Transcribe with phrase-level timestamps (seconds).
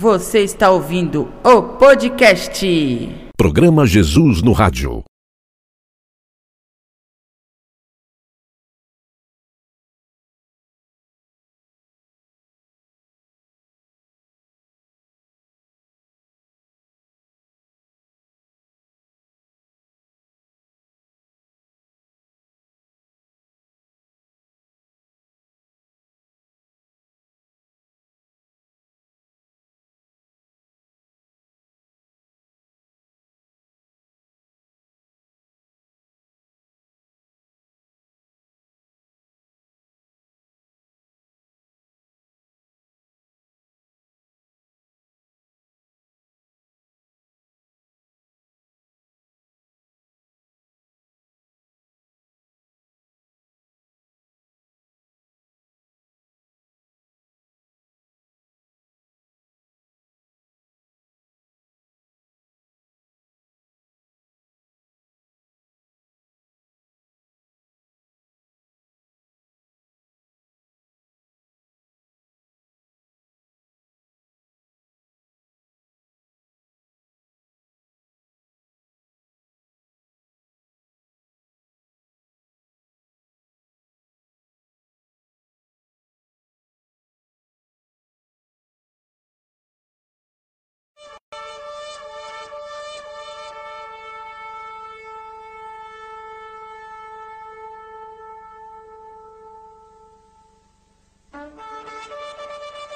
[0.00, 2.66] Você está ouvindo o podcast.
[3.36, 5.02] Programa Jesus no Rádio.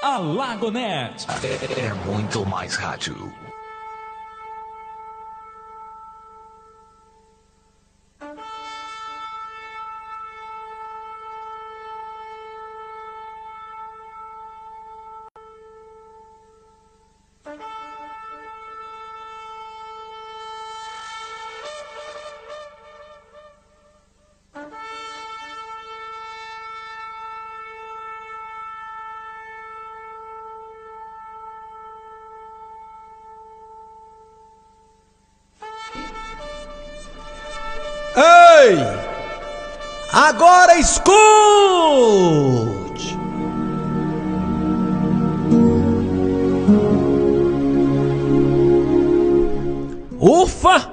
[0.04, 1.26] Alagonet.
[1.78, 3.32] É muito mais rádio.
[38.64, 38.78] Ei!
[40.10, 41.14] Agora escute!
[50.18, 50.90] Ufa!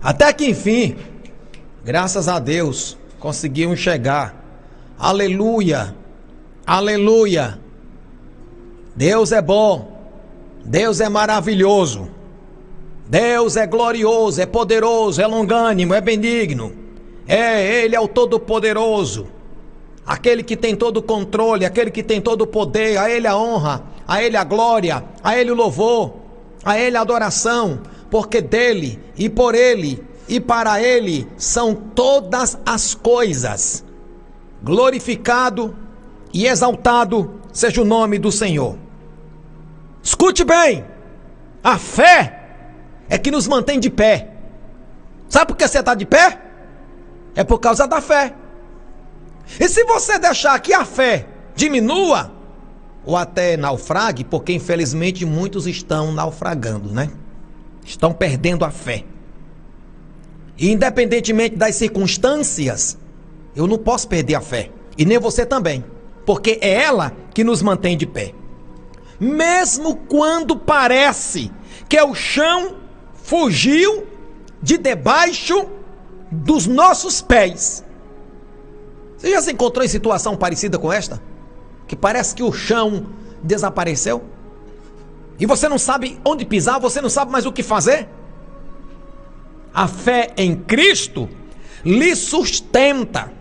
[0.00, 0.96] Até que enfim,
[1.84, 4.36] graças a Deus, conseguimos chegar.
[4.96, 5.96] Aleluia!
[6.64, 7.58] Aleluia!
[8.94, 9.92] Deus é bom.
[10.64, 12.08] Deus é maravilhoso.
[13.06, 16.72] Deus é glorioso, é poderoso, é longânimo, é benigno.
[17.26, 19.28] É, Ele é o Todo-Poderoso.
[20.06, 23.36] Aquele que tem todo o controle, aquele que tem todo o poder, a Ele a
[23.36, 26.14] honra, a Ele a glória, a Ele o louvor,
[26.62, 32.94] a Ele a adoração, porque dele e por Ele e para Ele são todas as
[32.94, 33.84] coisas.
[34.62, 35.74] Glorificado
[36.32, 38.76] e exaltado seja o nome do Senhor.
[40.02, 40.84] Escute bem,
[41.62, 42.43] a fé
[43.08, 44.30] é que nos mantém de pé.
[45.28, 46.40] Sabe por que você está de pé?
[47.34, 48.34] É por causa da fé.
[49.58, 52.32] E se você deixar que a fé diminua,
[53.04, 57.10] ou até naufrague, porque infelizmente muitos estão naufragando, né?
[57.84, 59.04] Estão perdendo a fé.
[60.56, 62.96] E independentemente das circunstâncias,
[63.54, 64.70] eu não posso perder a fé.
[64.96, 65.84] E nem você também.
[66.24, 68.32] Porque é ela que nos mantém de pé.
[69.20, 71.50] Mesmo quando parece
[71.88, 72.76] que o chão
[73.24, 74.06] fugiu
[74.62, 75.66] de debaixo
[76.30, 77.82] dos nossos pés.
[79.16, 81.20] Você já se encontrou em situação parecida com esta?
[81.88, 83.06] Que parece que o chão
[83.42, 84.22] desapareceu?
[85.40, 88.06] E você não sabe onde pisar, você não sabe mais o que fazer?
[89.72, 91.28] A fé em Cristo
[91.82, 93.32] lhe sustenta.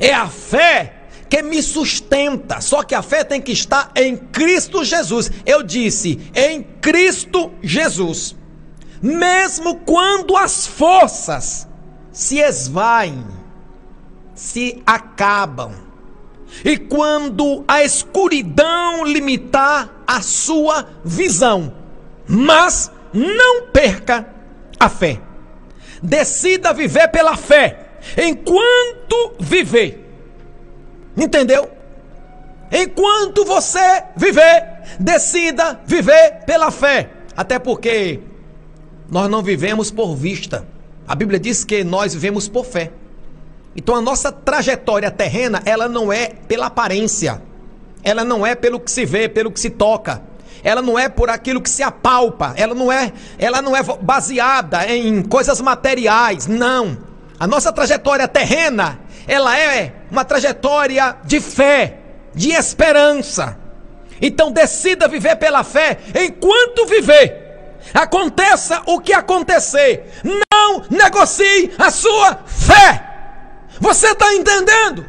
[0.00, 0.94] É a fé
[1.28, 2.60] que me sustenta.
[2.62, 5.30] Só que a fé tem que estar em Cristo Jesus.
[5.44, 8.34] Eu disse, em Cristo Jesus
[9.02, 11.66] mesmo quando as forças
[12.12, 13.26] se esvaem,
[14.34, 15.72] se acabam,
[16.64, 21.74] e quando a escuridão limitar a sua visão,
[22.28, 24.28] mas não perca
[24.78, 25.20] a fé.
[26.02, 29.98] Decida viver pela fé enquanto viver.
[31.16, 31.70] Entendeu?
[32.70, 37.10] Enquanto você viver, decida viver pela fé.
[37.36, 38.20] Até porque
[39.12, 40.66] nós não vivemos por vista.
[41.06, 42.90] A Bíblia diz que nós vivemos por fé.
[43.76, 47.42] Então a nossa trajetória terrena, ela não é pela aparência.
[48.02, 50.22] Ela não é pelo que se vê, pelo que se toca.
[50.64, 54.86] ela não é por aquilo que se apalpa, ela não é, ela não é baseada
[54.86, 56.96] em coisas materiais, não.
[57.38, 61.98] A nossa trajetória terrena, ela é uma trajetória de fé,
[62.34, 63.58] de esperança.
[64.22, 67.41] Então decida viver pela fé enquanto viver.
[67.92, 70.10] Aconteça o que acontecer,
[70.50, 73.08] não negocie a sua fé.
[73.80, 75.08] Você está entendendo?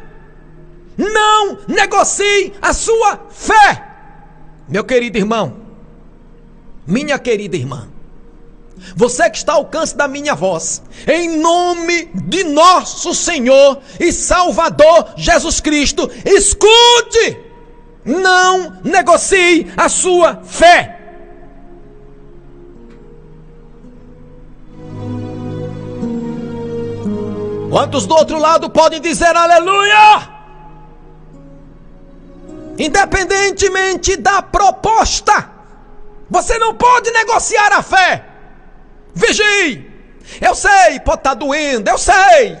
[0.96, 3.84] Não negocie a sua fé.
[4.68, 5.56] Meu querido irmão,
[6.86, 7.88] minha querida irmã,
[8.96, 15.14] você que está ao alcance da minha voz, em nome de nosso Senhor e Salvador
[15.16, 17.38] Jesus Cristo, escute!
[18.04, 21.03] Não negocie a sua fé.
[27.74, 30.30] Quantos do outro lado podem dizer aleluia?
[32.78, 35.50] Independentemente da proposta,
[36.30, 38.26] você não pode negociar a fé.
[39.12, 39.90] Vigie.
[40.40, 42.56] Eu sei, pode estar tá doendo, eu sei.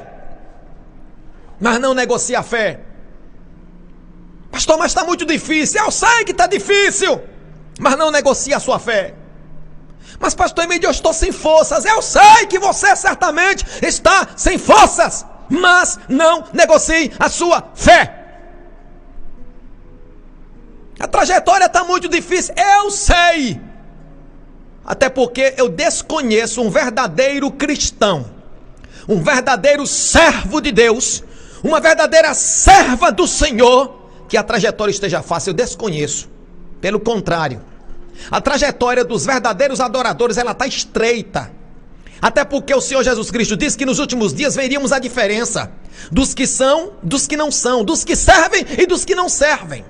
[1.60, 2.80] Mas não negocie a fé.
[4.50, 5.80] Pastor, mas está muito difícil.
[5.80, 7.22] Eu sei que está difícil.
[7.78, 9.14] Mas não negocie a sua fé.
[10.18, 11.84] Mas, pastor Emílio, eu estou sem forças.
[11.84, 15.26] Eu sei que você certamente está sem forças.
[15.48, 18.24] Mas não negocie a sua fé.
[20.98, 23.60] A trajetória está muito difícil, eu sei.
[24.84, 28.26] Até porque eu desconheço um verdadeiro cristão,
[29.08, 31.24] um verdadeiro servo de Deus,
[31.62, 36.28] uma verdadeira serva do Senhor, que a trajetória esteja fácil, eu desconheço.
[36.80, 37.60] Pelo contrário,
[38.30, 41.52] a trajetória dos verdadeiros adoradores ela está estreita.
[42.20, 45.70] Até porque o Senhor Jesus Cristo disse que nos últimos dias veríamos a diferença
[46.10, 49.84] dos que são, dos que não são, dos que servem e dos que não servem.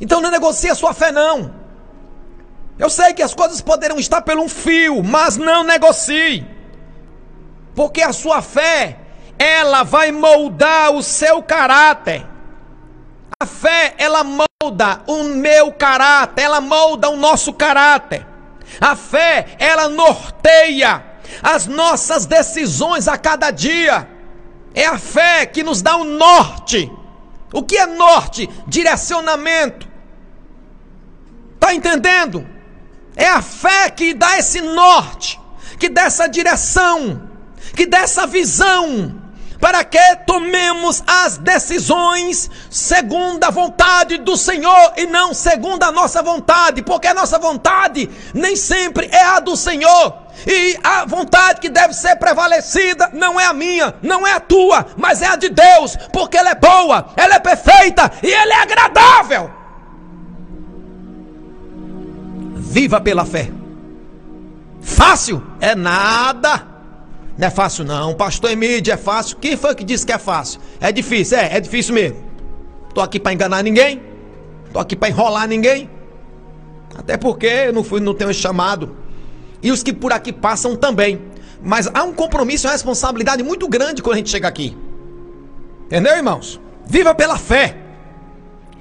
[0.00, 1.52] Então não negocie a sua fé, não.
[2.78, 6.46] Eu sei que as coisas poderão estar pelo um fio, mas não negocie.
[7.74, 8.98] Porque a sua fé,
[9.38, 12.29] ela vai moldar o seu caráter.
[13.42, 18.26] A fé, ela molda o meu caráter, ela molda o nosso caráter.
[18.78, 21.02] A fé, ela norteia
[21.42, 24.06] as nossas decisões a cada dia.
[24.74, 26.92] É a fé que nos dá o um norte.
[27.50, 28.46] O que é norte?
[28.66, 29.88] Direcionamento.
[31.54, 32.46] Está entendendo?
[33.16, 35.40] É a fé que dá esse norte,
[35.78, 37.30] que dá essa direção,
[37.74, 39.19] que dá essa visão,
[39.60, 46.22] para que tomemos as decisões segundo a vontade do Senhor e não segundo a nossa
[46.22, 50.14] vontade, porque a nossa vontade nem sempre é a do Senhor.
[50.46, 54.86] E a vontade que deve ser prevalecida não é a minha, não é a tua,
[54.96, 58.62] mas é a de Deus, porque ela é boa, ela é perfeita e ela é
[58.62, 59.50] agradável.
[62.56, 63.50] Viva pela fé.
[64.80, 65.44] Fácil?
[65.60, 66.69] É nada.
[67.40, 68.12] Não é fácil não.
[68.12, 69.38] Pastor Emílio, é fácil.
[69.38, 70.60] Quem foi que disse que é fácil?
[70.78, 72.18] É difícil, é, é difícil mesmo.
[72.92, 74.02] Tô aqui para enganar ninguém.
[74.70, 75.88] Tô aqui para enrolar ninguém.
[76.94, 78.94] Até porque eu não fui, não tenho esse chamado.
[79.62, 81.18] E os que por aqui passam também.
[81.62, 84.76] Mas há um compromisso e uma responsabilidade muito grande quando a gente chega aqui.
[85.86, 86.60] Entendeu, irmãos?
[86.86, 87.74] Viva pela fé.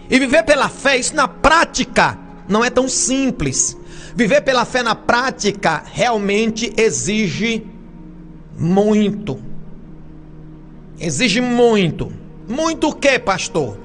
[0.10, 3.78] E viver pela fé, isso na prática, não é tão simples.
[4.14, 7.79] Viver pela fé na prática realmente exige
[8.60, 9.40] muito.
[11.00, 12.12] Exige muito.
[12.48, 13.78] Muito o que, pastor?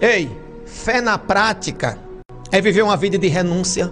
[0.00, 0.30] Ei,
[0.64, 1.98] fé na prática
[2.52, 3.90] é viver uma vida de renúncia.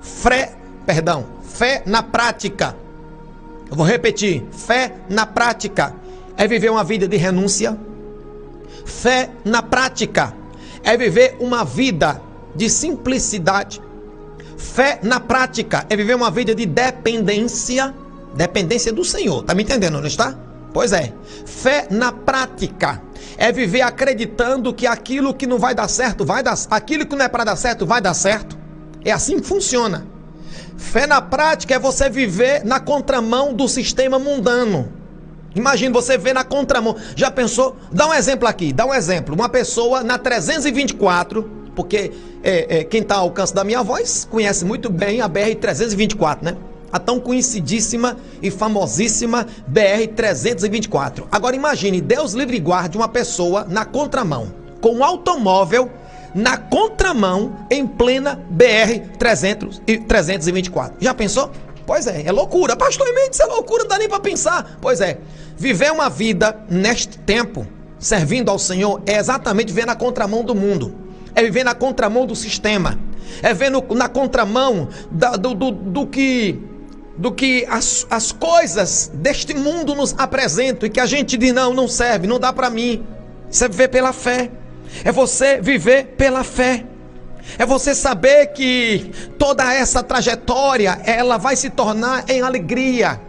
[0.00, 0.54] Fé,
[0.86, 2.74] perdão, fé na prática.
[3.70, 5.94] Eu vou repetir, fé na prática
[6.36, 7.78] é viver uma vida de renúncia.
[8.86, 10.34] Fé na prática
[10.82, 12.20] é viver uma vida
[12.54, 13.80] de simplicidade.
[14.56, 17.94] Fé na prática é viver uma vida de dependência,
[18.34, 19.42] dependência do Senhor.
[19.42, 20.36] Tá me entendendo, não está?
[20.72, 21.12] Pois é.
[21.44, 23.02] Fé na prática
[23.36, 27.24] é viver acreditando que aquilo que não vai dar certo vai dar, aquilo que não
[27.24, 28.58] é para dar certo vai dar certo.
[29.04, 30.06] É assim que funciona.
[30.76, 34.92] Fé na prática é você viver na contramão do sistema mundano.
[35.54, 36.96] Imagina você ver na contramão.
[37.16, 37.76] Já pensou?
[37.90, 39.34] Dá um exemplo aqui, dá um exemplo.
[39.34, 44.64] Uma pessoa na 324 porque é, é, quem está ao alcance da minha voz conhece
[44.64, 46.56] muito bem a BR-324, né?
[46.92, 51.24] A tão conhecidíssima e famosíssima BR-324.
[51.30, 55.88] Agora imagine, Deus livre e guarde uma pessoa na contramão, com um automóvel
[56.34, 60.92] na contramão em plena BR-324.
[61.00, 61.50] Já pensou?
[61.86, 62.76] Pois é, é loucura.
[62.76, 64.78] Pastor Mendes, é loucura, não dá nem para pensar.
[64.80, 65.18] Pois é,
[65.56, 67.66] viver uma vida neste tempo,
[67.98, 70.94] servindo ao Senhor, é exatamente ver na contramão do mundo.
[71.34, 72.98] é viver na contramão do sistema,
[73.42, 76.58] é viver no, na contramão da, do, do, do que
[77.20, 81.74] do que as, as coisas deste mundo nos apresentam e que a gente diz: não,
[81.74, 83.06] não serve, não dá para mim.
[83.50, 84.50] Isso é viver pela fé,
[85.04, 86.86] é você viver pela fé.
[87.58, 93.20] É você saber que toda essa trajetória ela vai se tornar em alegria.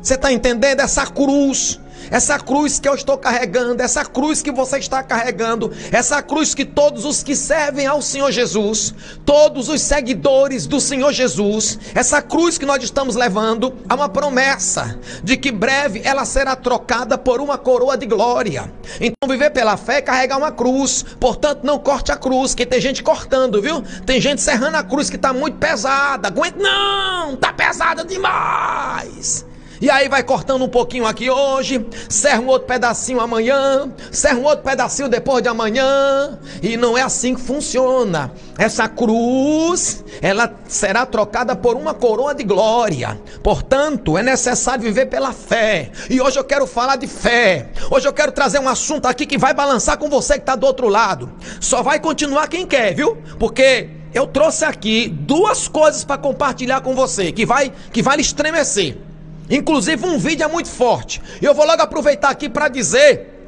[0.00, 1.78] Você está entendendo essa cruz?
[2.10, 6.64] Essa cruz que eu estou carregando, essa cruz que você está carregando, essa cruz que
[6.64, 12.58] todos os que servem ao Senhor Jesus, todos os seguidores do Senhor Jesus, essa cruz
[12.58, 17.58] que nós estamos levando, há uma promessa de que breve ela será trocada por uma
[17.58, 18.72] coroa de glória.
[19.00, 22.80] Então, viver pela fé é carregar uma cruz, portanto, não corte a cruz, que tem
[22.80, 23.82] gente cortando, viu?
[24.06, 26.28] Tem gente serrando a cruz que está muito pesada.
[26.28, 29.47] Aguenta, não, está pesada demais.
[29.80, 34.44] E aí vai cortando um pouquinho aqui hoje, serra um outro pedacinho amanhã, serra um
[34.44, 36.38] outro pedacinho depois de amanhã.
[36.62, 38.32] E não é assim que funciona.
[38.58, 43.20] Essa cruz, ela será trocada por uma coroa de glória.
[43.42, 45.92] Portanto, é necessário viver pela fé.
[46.10, 47.70] E hoje eu quero falar de fé.
[47.90, 50.66] Hoje eu quero trazer um assunto aqui que vai balançar com você que está do
[50.66, 51.30] outro lado.
[51.60, 53.16] Só vai continuar quem quer, viu?
[53.38, 58.22] Porque eu trouxe aqui duas coisas para compartilhar com você que vai que vai lhe
[58.22, 59.07] estremecer.
[59.50, 61.22] Inclusive, um vídeo é muito forte.
[61.40, 63.38] Eu vou logo aproveitar aqui para dizer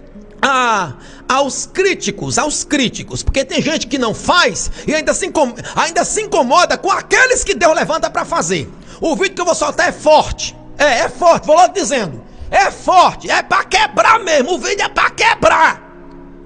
[0.41, 0.95] a,
[1.29, 6.05] aos críticos, aos críticos, porque tem gente que não faz e ainda se, incomoda, ainda
[6.05, 8.69] se incomoda com aqueles que Deus levanta para fazer.
[9.01, 10.57] O vídeo que eu vou soltar é forte.
[10.79, 12.23] É, é forte, vou logo dizendo.
[12.51, 14.55] É forte, é para quebrar mesmo.
[14.55, 15.91] O vídeo é para quebrar.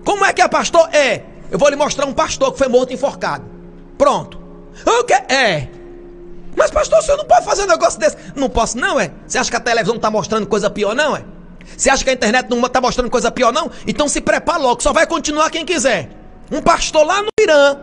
[0.04, 0.88] Como é que é, pastor?
[0.92, 1.22] É.
[1.50, 3.44] Eu vou lhe mostrar um pastor que foi morto enforcado.
[3.96, 4.38] Pronto.
[4.84, 5.68] O que é?
[6.56, 8.16] Mas, pastor, o senhor não pode fazer um negócio desse.
[8.34, 9.10] Não posso, não, é?
[9.26, 11.24] Você acha que a televisão está mostrando coisa pior, não, é?
[11.76, 13.70] Você acha que a internet não está mostrando coisa pior, não?
[13.86, 16.10] Então se prepara logo, só vai continuar quem quiser.
[16.50, 17.78] Um pastor lá no Irã,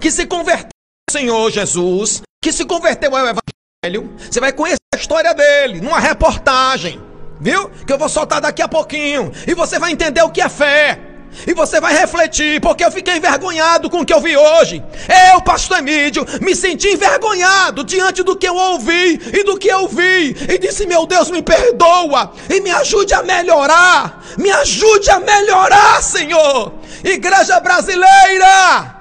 [0.00, 0.68] que se converteu
[1.08, 5.98] ao Senhor Jesus, que se converteu ao Evangelho, você vai conhecer a história dele numa
[5.98, 7.00] reportagem,
[7.40, 7.70] viu?
[7.70, 9.32] Que eu vou soltar daqui a pouquinho.
[9.46, 11.13] E você vai entender o que é fé.
[11.46, 14.82] E você vai refletir, porque eu fiquei envergonhado com o que eu vi hoje.
[15.32, 19.88] Eu, pastor Emílio, me senti envergonhado diante do que eu ouvi e do que eu
[19.88, 20.36] vi.
[20.48, 24.22] E disse: Meu Deus, me perdoa e me ajude a melhorar.
[24.38, 26.72] Me ajude a melhorar, Senhor.
[27.02, 28.94] Igreja brasileira.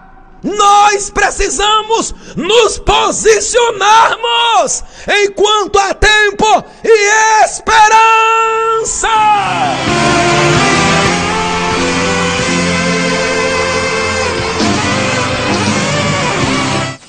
[0.44, 4.84] Nós precisamos nos posicionarmos
[5.26, 9.08] enquanto há tempo e esperança.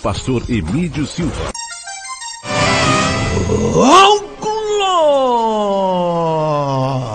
[0.05, 1.51] Pastor Emílio Silva.
[3.75, 4.23] Oh,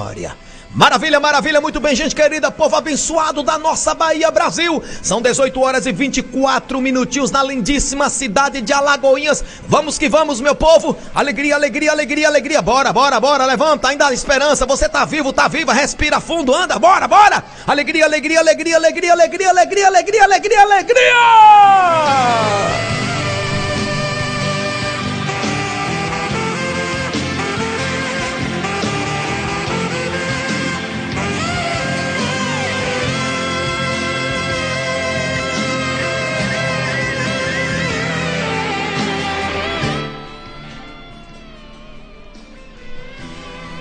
[0.10, 0.36] glória!
[0.80, 4.82] Maravilha, maravilha, muito bem, gente querida, povo abençoado da nossa Bahia, Brasil.
[5.04, 9.44] São 18 horas e 24 minutinhos na lindíssima cidade de Alagoinhas.
[9.68, 10.98] Vamos que vamos, meu povo.
[11.14, 12.62] Alegria, alegria, alegria, alegria.
[12.62, 14.66] Bora, bora, bora, levanta, ainda há esperança.
[14.66, 17.44] Você tá vivo, tá viva, respira fundo, anda, bora, bora.
[17.68, 21.16] Alegria, alegria, alegria, alegria, alegria, alegria, alegria, alegria, alegria.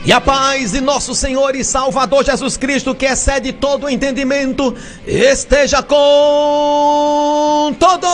[0.08, 4.74] E a paz de nosso Senhor e Salvador Jesus Cristo, que excede todo o entendimento,
[5.06, 8.08] esteja com todos.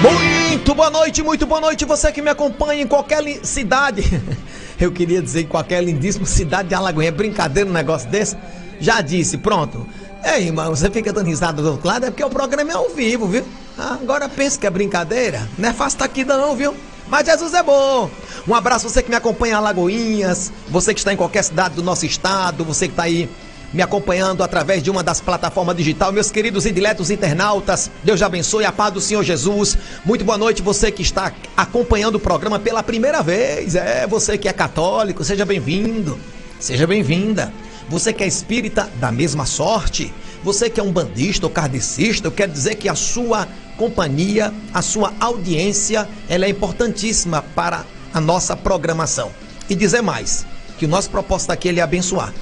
[0.00, 4.04] Muito boa noite, muito boa noite, você que me acompanha em qualquer cidade.
[4.78, 7.08] Eu queria dizer em qualquer lindíssima cidade de Alagoinha.
[7.08, 8.36] É brincadeira um negócio desse?
[8.78, 9.84] Já disse, pronto.
[10.22, 12.90] É, irmão, você fica dando risada do outro lado, é porque o programa é ao
[12.90, 13.44] vivo, viu?
[13.76, 15.48] Ah, agora pensa que é brincadeira.
[15.58, 16.72] Não é fácil estar aqui não, viu?
[17.08, 18.10] Mas Jesus é bom.
[18.46, 21.82] Um abraço você que me acompanha em Alagoinhas, você que está em qualquer cidade do
[21.82, 23.28] nosso estado, você que está aí
[23.72, 28.64] me acompanhando através de uma das plataformas digitais, meus queridos e diletos internautas, Deus abençoe,
[28.64, 29.76] a paz do Senhor Jesus.
[30.04, 34.48] Muito boa noite, você que está acompanhando o programa pela primeira vez, é você que
[34.48, 36.18] é católico, seja bem-vindo,
[36.58, 37.52] seja bem-vinda.
[37.88, 40.12] Você que é espírita, da mesma sorte.
[40.44, 43.48] Você que é um bandista ou kardecista, eu quero dizer que a sua
[43.78, 49.30] companhia, a sua audiência, ela é importantíssima para a nossa programação.
[49.70, 50.44] E dizer mais,
[50.76, 52.34] que o nosso propósito aqui é abençoar.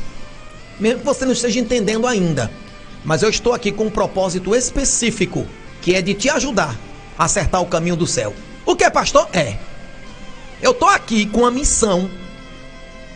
[0.80, 2.50] Mesmo que você não esteja entendendo ainda,
[3.04, 5.46] mas eu estou aqui com um propósito específico,
[5.80, 6.76] que é de te ajudar
[7.18, 8.34] a acertar o caminho do céu.
[8.64, 9.28] O que é, pastor?
[9.32, 9.56] É.
[10.60, 12.10] Eu estou aqui com a missão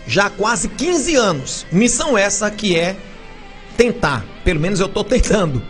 [0.07, 1.67] já há quase 15 anos.
[1.73, 2.97] Missão essa que é
[3.77, 4.25] tentar.
[4.45, 5.63] Pelo menos eu estou tentando.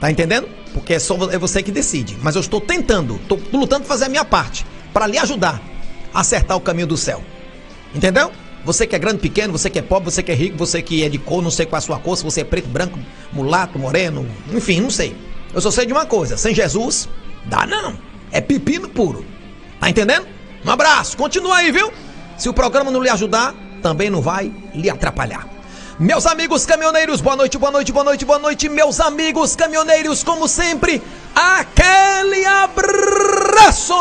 [0.00, 0.48] Tá entendendo?
[0.72, 2.16] Porque é só é você que decide.
[2.22, 5.60] Mas eu estou tentando, estou lutando fazer a minha parte, para lhe ajudar
[6.12, 7.22] a acertar o caminho do céu.
[7.94, 8.30] Entendeu?
[8.64, 11.02] Você que é grande, pequeno, você que é pobre, você que é rico, você que
[11.02, 12.98] é de cor, não sei qual é a sua cor, se você é preto, branco,
[13.32, 15.16] mulato, moreno, enfim, não sei.
[15.52, 17.08] Eu só sei de uma coisa: sem Jesus,
[17.46, 17.96] dá não.
[18.30, 19.24] É pepino puro.
[19.80, 20.26] Tá entendendo?
[20.64, 21.90] Um abraço, continua aí, viu?
[22.36, 25.48] Se o programa não lhe ajudar, também não vai lhe atrapalhar.
[26.00, 30.48] Meus amigos caminhoneiros, boa noite, boa noite, boa noite, boa noite, meus amigos caminhoneiros, como
[30.48, 31.02] sempre,
[31.34, 33.92] aquele abraço!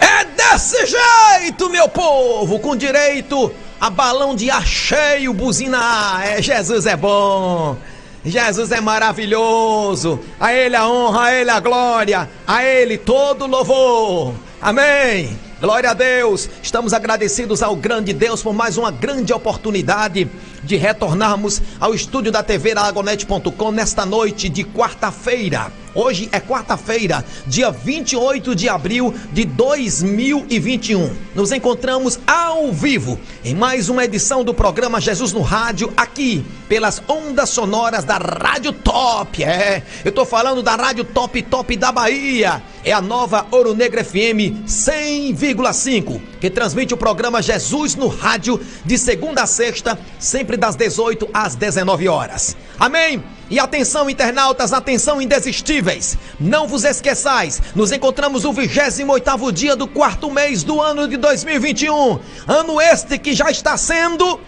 [0.00, 6.86] É desse jeito, meu povo, com direito a balão de ar cheio, buzina, é Jesus
[6.86, 7.76] é bom.
[8.24, 10.20] Jesus é maravilhoso.
[10.38, 14.34] A Ele a honra, a Ele a glória, a Ele todo louvor.
[14.60, 15.36] Amém.
[15.60, 16.48] Glória a Deus.
[16.62, 20.28] Estamos agradecidos ao grande Deus por mais uma grande oportunidade
[20.62, 25.72] de retornarmos ao estúdio da TV Aragonete.com nesta noite de quarta-feira.
[25.94, 31.14] Hoje é quarta-feira, dia 28 de abril de 2021.
[31.34, 37.02] Nos encontramos ao vivo em mais uma edição do programa Jesus no Rádio, aqui pelas
[37.06, 39.44] ondas sonoras da Rádio Top.
[39.44, 42.62] É, eu tô falando da Rádio Top Top da Bahia.
[42.82, 48.96] É a nova Ouro Negro FM 100,5, que transmite o programa Jesus no Rádio de
[48.96, 52.56] segunda a sexta, sempre das 18 às 19 horas.
[52.78, 53.22] Amém?
[53.50, 56.16] E atenção, internautas, atenção, indesistíveis.
[56.40, 62.18] Não vos esqueçais, nos encontramos no 28 dia do quarto mês do ano de 2021.
[62.48, 64.40] Ano este que já está sendo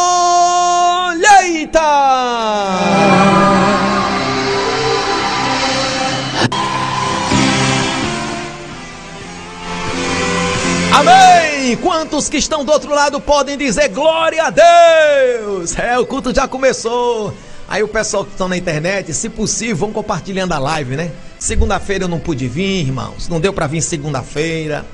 [10.92, 11.53] Amém!
[11.80, 15.78] Quantos que estão do outro lado podem dizer glória a Deus?
[15.78, 17.34] É, o culto já começou.
[17.67, 21.10] Aí o pessoal que estão na internet, se possível, vão compartilhando a live, né?
[21.38, 23.28] Segunda-feira eu não pude vir, irmãos.
[23.30, 24.84] Não deu para vir segunda-feira.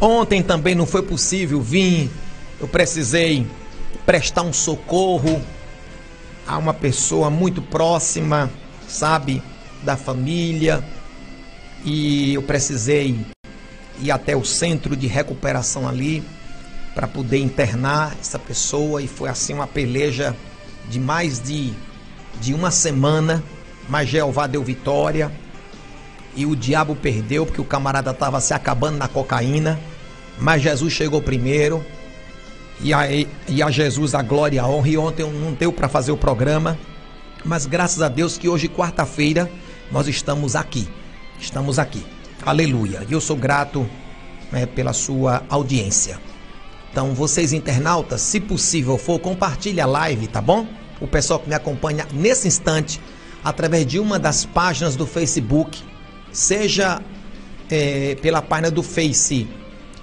[0.00, 2.10] Ontem também não foi possível vir.
[2.58, 3.46] Eu precisei
[4.04, 5.40] prestar um socorro
[6.44, 8.50] a uma pessoa muito próxima,
[8.88, 9.40] sabe,
[9.84, 10.82] da família.
[11.84, 13.16] E eu precisei
[14.00, 16.22] ir até o centro de recuperação ali
[16.94, 19.02] para poder internar essa pessoa.
[19.02, 20.34] E foi assim uma peleja
[20.88, 21.72] de mais de,
[22.40, 23.42] de uma semana,
[23.88, 25.30] mas Jeová deu vitória
[26.34, 29.80] e o diabo perdeu porque o camarada estava se acabando na cocaína,
[30.38, 31.84] mas Jesus chegou primeiro.
[32.82, 34.88] E a, e a Jesus a glória a honra.
[34.88, 36.78] E ontem não deu para fazer o programa,
[37.44, 39.50] mas graças a Deus que hoje quarta-feira
[39.90, 40.88] nós estamos aqui,
[41.38, 42.02] estamos aqui.
[42.44, 43.06] Aleluia.
[43.08, 43.88] E eu sou grato
[44.50, 46.18] né, pela sua audiência.
[46.90, 50.66] Então, vocês internautas, se possível for, compartilhe a live, tá bom?
[51.00, 53.00] O pessoal que me acompanha nesse instante,
[53.44, 55.82] através de uma das páginas do Facebook,
[56.32, 57.00] seja
[57.70, 59.46] é, pela página do Face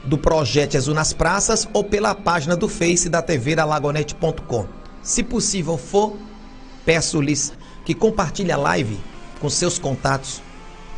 [0.04, 4.66] do Projeto Jesus nas Praças ou pela página do Face da TV da Lagonete.com.
[5.02, 6.16] Se possível for,
[6.86, 7.52] peço-lhes
[7.84, 8.98] que compartilhe a live
[9.40, 10.42] com seus contatos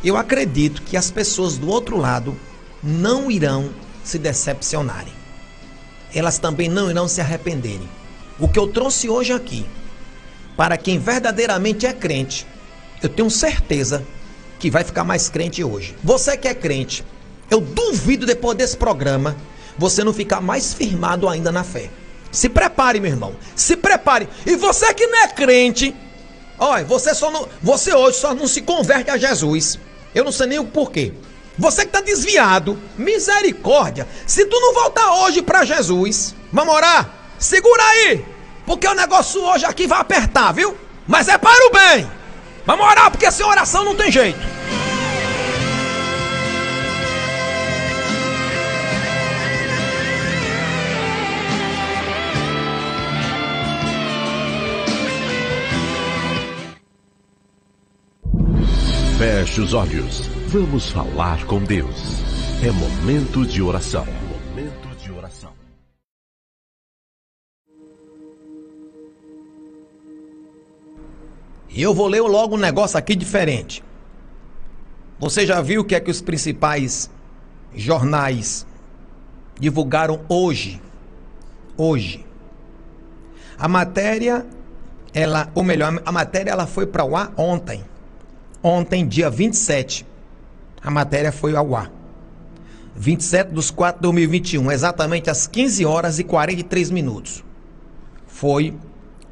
[0.08, 2.36] eu acredito que as pessoas do outro lado
[2.82, 3.70] não irão
[4.02, 5.12] se decepcionarem.
[6.14, 7.88] Elas também não irão se arrependerem.
[8.38, 9.66] O que eu trouxe hoje aqui,
[10.56, 12.46] para quem verdadeiramente é crente,
[13.02, 14.04] eu tenho certeza
[14.58, 15.94] que vai ficar mais crente hoje.
[16.02, 17.04] Você que é crente,
[17.50, 19.36] eu duvido depois desse programa
[19.76, 21.90] você não ficar mais firmado ainda na fé.
[22.32, 23.34] Se prepare, meu irmão.
[23.54, 24.28] Se prepare.
[24.46, 25.94] E você que não é crente,
[26.58, 29.78] olha, você só não, você hoje só não se converte a Jesus
[30.14, 31.12] eu não sei nem o porquê.
[31.58, 34.08] Você que está desviado, misericórdia.
[34.26, 37.10] Se tu não voltar hoje para Jesus, vamos orar?
[37.38, 38.24] Segura aí,
[38.64, 40.76] porque o negócio hoje aqui vai apertar, viu?
[41.06, 42.10] Mas é para o bem.
[42.64, 44.38] Vamos orar, porque sem oração não tem jeito.
[59.20, 60.20] Feche os olhos.
[60.48, 61.94] Vamos falar com Deus.
[62.64, 64.06] É momento de oração.
[64.06, 65.52] Momento de oração.
[71.68, 73.84] E eu vou ler logo um negócio aqui diferente.
[75.18, 77.10] Você já viu o que é que os principais
[77.74, 78.66] jornais
[79.60, 80.80] divulgaram hoje?
[81.76, 82.24] Hoje.
[83.58, 84.46] A matéria,
[85.12, 87.84] ela, ou melhor, a matéria ela foi para o ar ontem
[88.62, 90.06] ontem, dia 27.
[90.82, 91.90] A matéria foi ao ar.
[92.96, 97.44] 27 de 4 de 2021, exatamente às 15 horas e 43 minutos.
[98.26, 98.74] Foi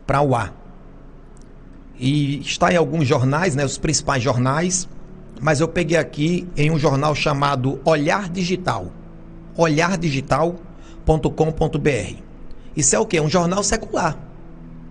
[0.07, 0.55] para o ar.
[1.99, 4.89] E está em alguns jornais, né, os principais jornais,
[5.41, 8.93] mas eu peguei aqui em um jornal chamado Olhar Digital.
[9.57, 12.23] olhardigital.com.br.
[12.77, 13.21] Isso é o quê?
[13.21, 14.17] Um jornal secular.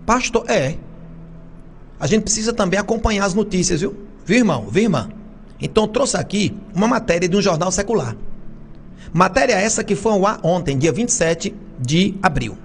[0.04, 0.76] Pastor, é.
[1.98, 3.96] A gente precisa também acompanhar as notícias, viu?
[4.28, 4.66] Viu, irmão?
[4.70, 5.08] Viu, irmã?
[5.58, 8.14] Então trouxe aqui uma matéria de um jornal secular.
[9.10, 12.58] Matéria essa que foi ao ar ontem, dia 27 de abril.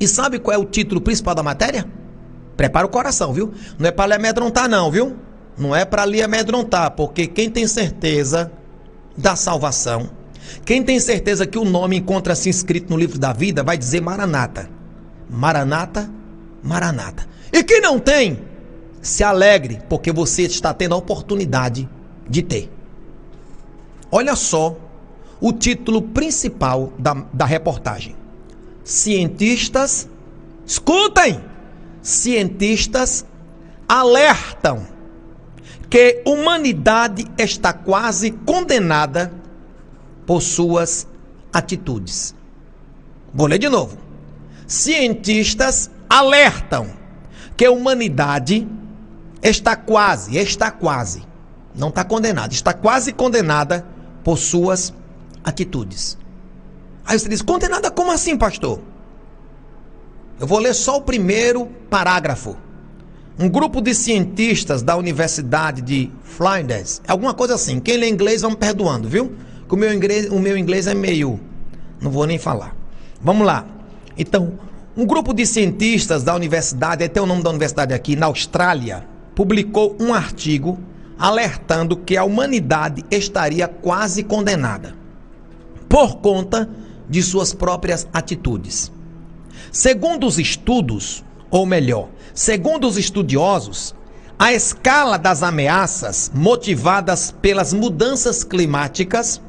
[0.00, 1.86] E sabe qual é o título principal da matéria?
[2.56, 3.52] Prepara o coração, viu?
[3.78, 5.14] Não é para lhe amedrontar, não, viu?
[5.58, 8.50] Não é para lhe amedrontar, porque quem tem certeza
[9.14, 10.08] da salvação,
[10.64, 14.70] quem tem certeza que o nome encontra-se inscrito no livro da vida, vai dizer Maranata.
[15.28, 16.08] Maranata,
[16.62, 17.28] Maranata.
[17.52, 18.47] E quem não tem,
[19.08, 21.88] se alegre, porque você está tendo a oportunidade
[22.28, 22.70] de ter.
[24.10, 24.76] Olha só
[25.40, 28.14] o título principal da, da reportagem.
[28.84, 30.08] Cientistas,
[30.66, 31.40] escutem!
[32.02, 33.24] Cientistas
[33.88, 34.86] alertam
[35.90, 39.32] que humanidade está quase condenada
[40.26, 41.08] por suas
[41.52, 42.34] atitudes.
[43.32, 43.96] Vou ler de novo.
[44.66, 46.88] Cientistas alertam
[47.56, 48.66] que a humanidade
[49.42, 51.22] está quase, está quase,
[51.74, 53.86] não está condenada, está quase condenada
[54.24, 54.92] por suas
[55.44, 56.18] atitudes.
[57.06, 58.80] Aí você diz: condenada como assim, pastor?
[60.38, 62.56] Eu vou ler só o primeiro parágrafo.
[63.38, 67.78] Um grupo de cientistas da Universidade de Flinders, alguma coisa assim.
[67.80, 69.32] Quem lê inglês, vamos perdoando, viu?
[69.68, 71.40] Que o meu inglês, o meu inglês é meio.
[72.00, 72.76] Não vou nem falar.
[73.20, 73.64] Vamos lá.
[74.16, 74.58] Então,
[74.96, 79.06] um grupo de cientistas da universidade, até o nome da universidade aqui, na Austrália,
[79.38, 80.76] publicou um artigo
[81.16, 84.96] alertando que a humanidade estaria quase condenada
[85.88, 86.68] por conta
[87.08, 88.90] de suas próprias atitudes.
[89.70, 93.94] Segundo os estudos, ou melhor, segundo os estudiosos,
[94.36, 99.40] a escala das ameaças motivadas pelas mudanças climáticas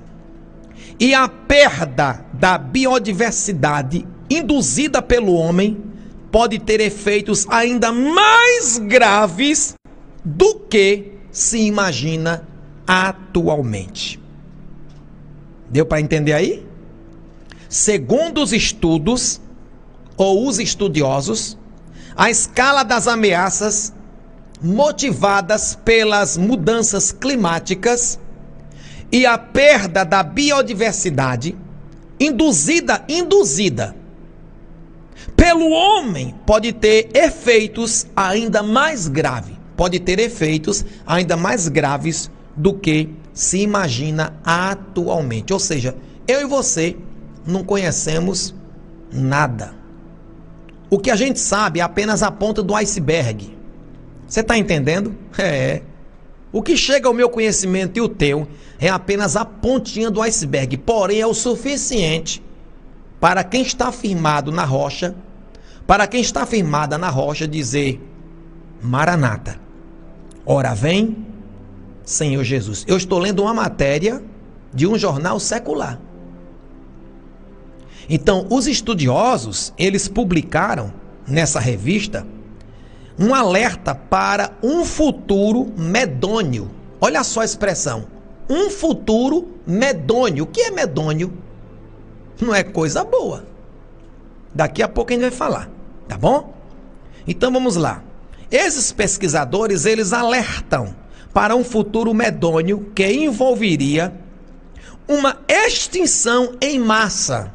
[0.99, 5.83] e a perda da biodiversidade induzida pelo homem
[6.31, 9.78] pode ter efeitos ainda mais graves
[10.23, 12.47] do que se imagina
[12.87, 14.19] atualmente.
[15.69, 16.65] Deu para entender aí?
[17.67, 19.39] Segundo os estudos
[20.17, 21.57] ou os estudiosos,
[22.15, 23.93] a escala das ameaças
[24.61, 28.19] motivadas pelas mudanças climáticas
[29.11, 31.55] e a perda da biodiversidade
[32.19, 33.95] induzida induzida
[35.35, 42.73] pelo homem pode ter efeitos ainda mais graves, pode ter efeitos ainda mais graves do
[42.73, 45.53] que se imagina atualmente.
[45.53, 45.95] Ou seja,
[46.27, 46.97] eu e você
[47.47, 48.53] não conhecemos
[49.09, 49.73] nada.
[50.89, 53.57] O que a gente sabe é apenas a ponta do iceberg.
[54.27, 55.15] Você está entendendo?
[55.39, 55.81] É.
[56.51, 58.47] O que chega ao meu conhecimento e o teu
[58.79, 62.43] é apenas a pontinha do iceberg, porém é o suficiente
[63.17, 65.15] para quem está firmado na rocha,
[65.87, 68.01] para quem está firmada na rocha dizer:
[68.81, 69.68] Maranata,
[70.49, 71.27] ora vem
[72.03, 72.83] Senhor Jesus.
[72.87, 74.21] Eu estou lendo uma matéria
[74.73, 75.99] de um jornal secular.
[78.09, 80.91] Então, os estudiosos, eles publicaram
[81.27, 82.25] nessa revista
[83.19, 86.71] um alerta para um futuro medônio.
[86.99, 88.07] Olha só a expressão.
[88.49, 90.45] Um futuro medônio.
[90.45, 91.31] O que é medônio?
[92.41, 93.45] Não é coisa boa.
[94.55, 95.69] Daqui a pouco a gente vai falar,
[96.07, 96.55] tá bom?
[97.27, 98.01] Então vamos lá.
[98.51, 100.95] Esses pesquisadores, eles alertam
[101.33, 104.13] para um futuro medônio que envolveria
[105.07, 107.53] uma extinção em massa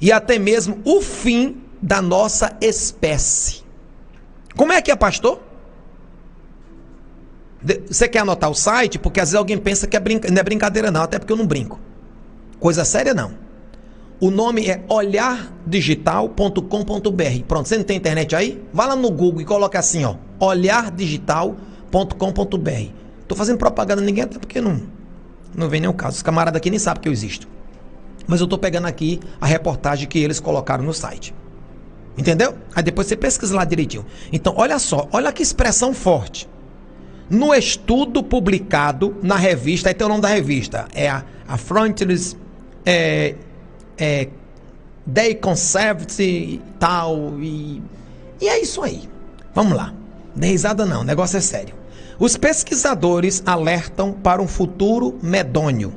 [0.00, 3.64] e até mesmo o fim da nossa espécie.
[4.56, 5.40] Como é que é, pastor?
[7.88, 8.98] Você quer anotar o site?
[8.98, 10.30] Porque às vezes alguém pensa que é brinca...
[10.30, 11.80] não é brincadeira, não, até porque eu não brinco.
[12.60, 13.45] Coisa séria, não.
[14.18, 17.44] O nome é olhardigital.com.br.
[17.46, 18.62] Pronto, você não tem internet aí?
[18.72, 22.90] Vá lá no Google e coloque assim, ó, olhardigital.com.br.
[23.28, 24.96] Tô fazendo propaganda ninguém até porque não
[25.56, 26.16] não vem nenhum caso.
[26.16, 27.48] Os camaradas aqui nem sabem que eu existo.
[28.26, 31.34] Mas eu tô pegando aqui a reportagem que eles colocaram no site.
[32.18, 32.54] Entendeu?
[32.74, 34.04] Aí depois você pesquisa lá direitinho.
[34.32, 36.48] Então, olha só, olha que expressão forte.
[37.28, 42.36] No estudo publicado na revista, aí tem o nome da revista, é a, a Frontiers
[42.84, 43.34] é,
[43.98, 44.28] é,
[45.04, 47.82] Day Conservative e tal, e,
[48.40, 49.08] e é isso aí.
[49.54, 49.94] Vamos lá.
[50.34, 51.74] Não risada não, o negócio é sério.
[52.18, 55.94] Os pesquisadores alertam para um futuro medonho,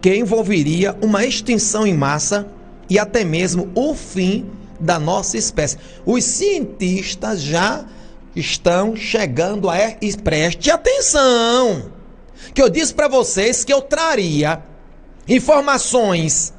[0.00, 2.46] que envolveria uma extinção em massa
[2.88, 4.46] e até mesmo o fim
[4.80, 5.78] da nossa espécie.
[6.04, 7.84] Os cientistas já
[8.34, 9.76] estão chegando a.
[10.22, 11.90] Preste atenção!
[12.54, 14.62] Que eu disse para vocês que eu traria
[15.28, 16.53] informações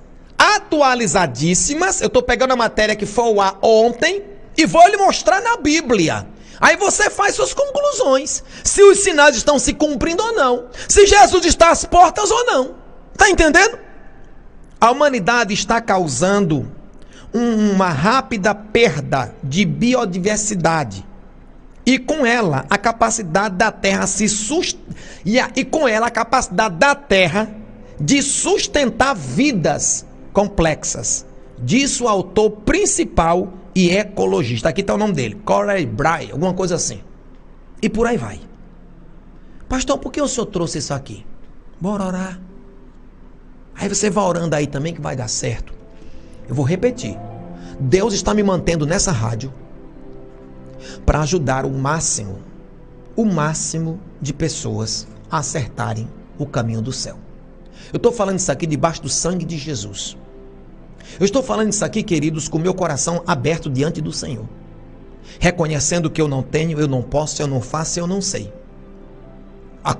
[0.46, 2.02] atualizadíssimas.
[2.02, 4.24] Eu estou pegando a matéria que foi ao ar ontem
[4.58, 6.28] e vou lhe mostrar na Bíblia.
[6.60, 8.44] Aí você faz suas conclusões.
[8.64, 10.66] Se os sinais estão se cumprindo ou não.
[10.88, 12.76] Se Jesus está às portas ou não.
[13.18, 13.78] Tá entendendo?
[14.80, 16.72] A humanidade está causando
[17.34, 21.06] uma rápida perda de biodiversidade.
[21.86, 24.80] E com ela, a capacidade da Terra se sust...
[25.26, 25.50] e, a...
[25.56, 27.50] e com ela a capacidade da Terra
[28.00, 30.06] de sustentar vidas
[30.36, 31.26] complexas.
[31.58, 34.68] Disso o autor principal e ecologista.
[34.68, 37.00] Aqui está o nome dele, Corey Bry, alguma coisa assim.
[37.82, 38.42] E por aí vai.
[39.70, 41.26] Pastor, por que o senhor trouxe isso aqui?
[41.80, 42.40] Bora orar.
[43.74, 45.74] Aí você vai orando aí também que vai dar certo.
[46.48, 47.18] Eu vou repetir.
[47.80, 49.54] Deus está me mantendo nessa rádio
[51.06, 52.40] para ajudar o máximo,
[53.16, 57.18] o máximo de pessoas a acertarem o caminho do céu.
[57.94, 60.18] Eu estou falando isso aqui debaixo do sangue de Jesus.
[61.20, 64.48] Eu estou falando isso aqui, queridos, com meu coração aberto diante do Senhor.
[65.40, 68.52] Reconhecendo que eu não tenho, eu não posso, eu não faço, eu não sei.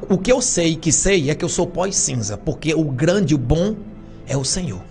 [0.10, 2.86] O que eu sei que sei é que eu sou pó e cinza, porque o
[2.86, 3.76] grande, o bom
[4.28, 4.82] é o Senhor.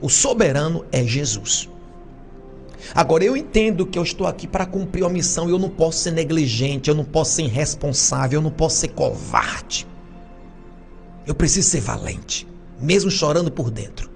[0.00, 1.68] O soberano é Jesus.
[2.94, 6.10] Agora eu entendo que eu estou aqui para cumprir uma missão eu não posso ser
[6.10, 9.86] negligente, eu não posso ser irresponsável, eu não posso ser covarde.
[11.26, 12.46] Eu preciso ser valente,
[12.78, 14.13] mesmo chorando por dentro.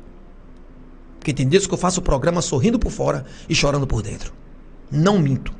[1.29, 4.33] Porque tem dias que eu faço o programa sorrindo por fora e chorando por dentro.
[4.91, 5.53] Não minto.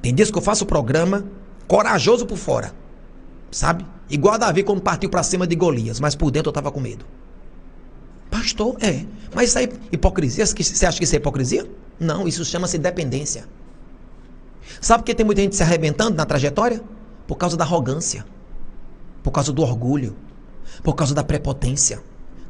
[0.00, 1.24] Tem dias que eu faço o programa
[1.66, 2.72] corajoso por fora.
[3.50, 3.84] Sabe?
[4.08, 6.78] Igual a Davi quando partiu para cima de Golias, mas por dentro eu estava com
[6.78, 7.04] medo.
[8.30, 9.04] Pastor, é.
[9.34, 10.46] Mas isso é hipocrisia?
[10.46, 11.68] Você acha que isso é hipocrisia?
[11.98, 13.48] Não, isso chama-se dependência.
[14.80, 16.80] Sabe por que tem muita gente se arrebentando na trajetória?
[17.26, 18.24] Por causa da arrogância
[19.24, 20.14] por causa do orgulho,
[20.82, 22.02] por causa da prepotência,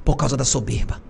[0.04, 1.00] por causa da soberba.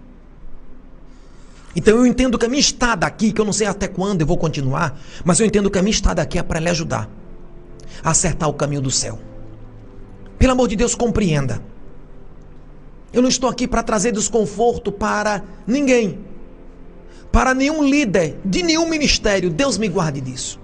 [1.77, 4.27] Então eu entendo que a minha estada aqui, que eu não sei até quando eu
[4.27, 7.11] vou continuar, mas eu entendo que a minha estada aqui é para lhe ajudar
[8.03, 9.19] a acertar o caminho do céu.
[10.39, 11.61] Pelo amor de Deus, compreenda.
[13.13, 16.19] Eu não estou aqui para trazer desconforto para ninguém,
[17.31, 19.51] para nenhum líder de nenhum ministério.
[19.51, 20.61] Deus me guarde disso.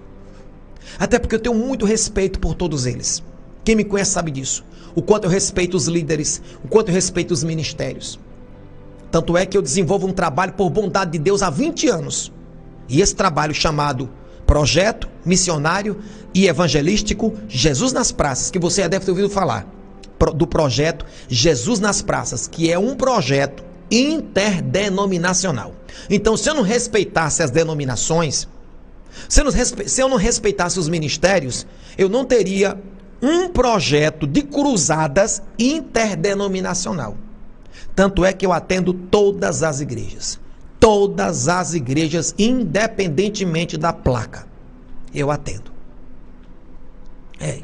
[0.98, 3.22] Até porque eu tenho muito respeito por todos eles.
[3.64, 7.32] Quem me conhece sabe disso o quanto eu respeito os líderes, o quanto eu respeito
[7.32, 8.18] os ministérios.
[9.10, 12.32] Tanto é que eu desenvolvo um trabalho por bondade de Deus há 20 anos.
[12.88, 14.10] E esse trabalho chamado
[14.46, 16.00] Projeto Missionário
[16.34, 19.66] e Evangelístico Jesus nas Praças, que você já deve ter ouvido falar,
[20.34, 25.74] do projeto Jesus nas Praças, que é um projeto interdenominacional.
[26.08, 28.46] Então, se eu não respeitasse as denominações,
[29.28, 31.66] se eu não, respeitasse os ministérios,
[31.98, 32.80] eu não teria
[33.20, 37.16] um projeto de cruzadas interdenominacional.
[37.94, 40.38] Tanto é que eu atendo todas as igrejas.
[40.78, 44.46] Todas as igrejas, independentemente da placa.
[45.14, 45.70] Eu atendo.
[47.38, 47.62] É.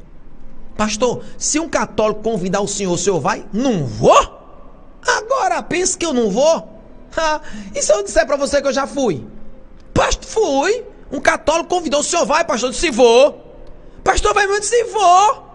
[0.77, 3.47] Pastor, se um católico convidar o senhor, o senhor vai?
[3.53, 4.37] Não vou?
[5.07, 6.73] Agora pensa que eu não vou?
[7.17, 7.41] Ah,
[7.75, 9.27] e se eu disser para você que eu já fui?
[9.95, 10.85] Pastor, fui.
[11.11, 12.69] Um católico convidou, o senhor vai, pastor?
[12.69, 13.43] Eu disse, vou.
[14.05, 15.47] Pastor, vai, eu disse, vou.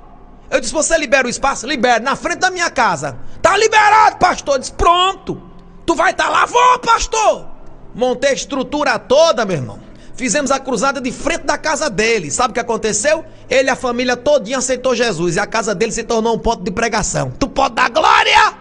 [0.51, 1.65] Eu disse: Você libera o espaço?
[1.65, 3.17] Libera, na frente da minha casa.
[3.41, 4.59] Tá liberado, pastor.
[4.59, 5.41] Disse: Pronto.
[5.85, 6.45] Tu vai estar tá lá?
[6.45, 7.47] Vou, pastor.
[7.93, 9.79] Montei a estrutura toda, meu irmão.
[10.15, 12.29] Fizemos a cruzada de frente da casa dele.
[12.29, 13.25] Sabe o que aconteceu?
[13.49, 15.35] Ele e a família todinha aceitou Jesus.
[15.35, 17.31] E a casa dele se tornou um ponto de pregação.
[17.39, 18.53] Tu pode dar glória?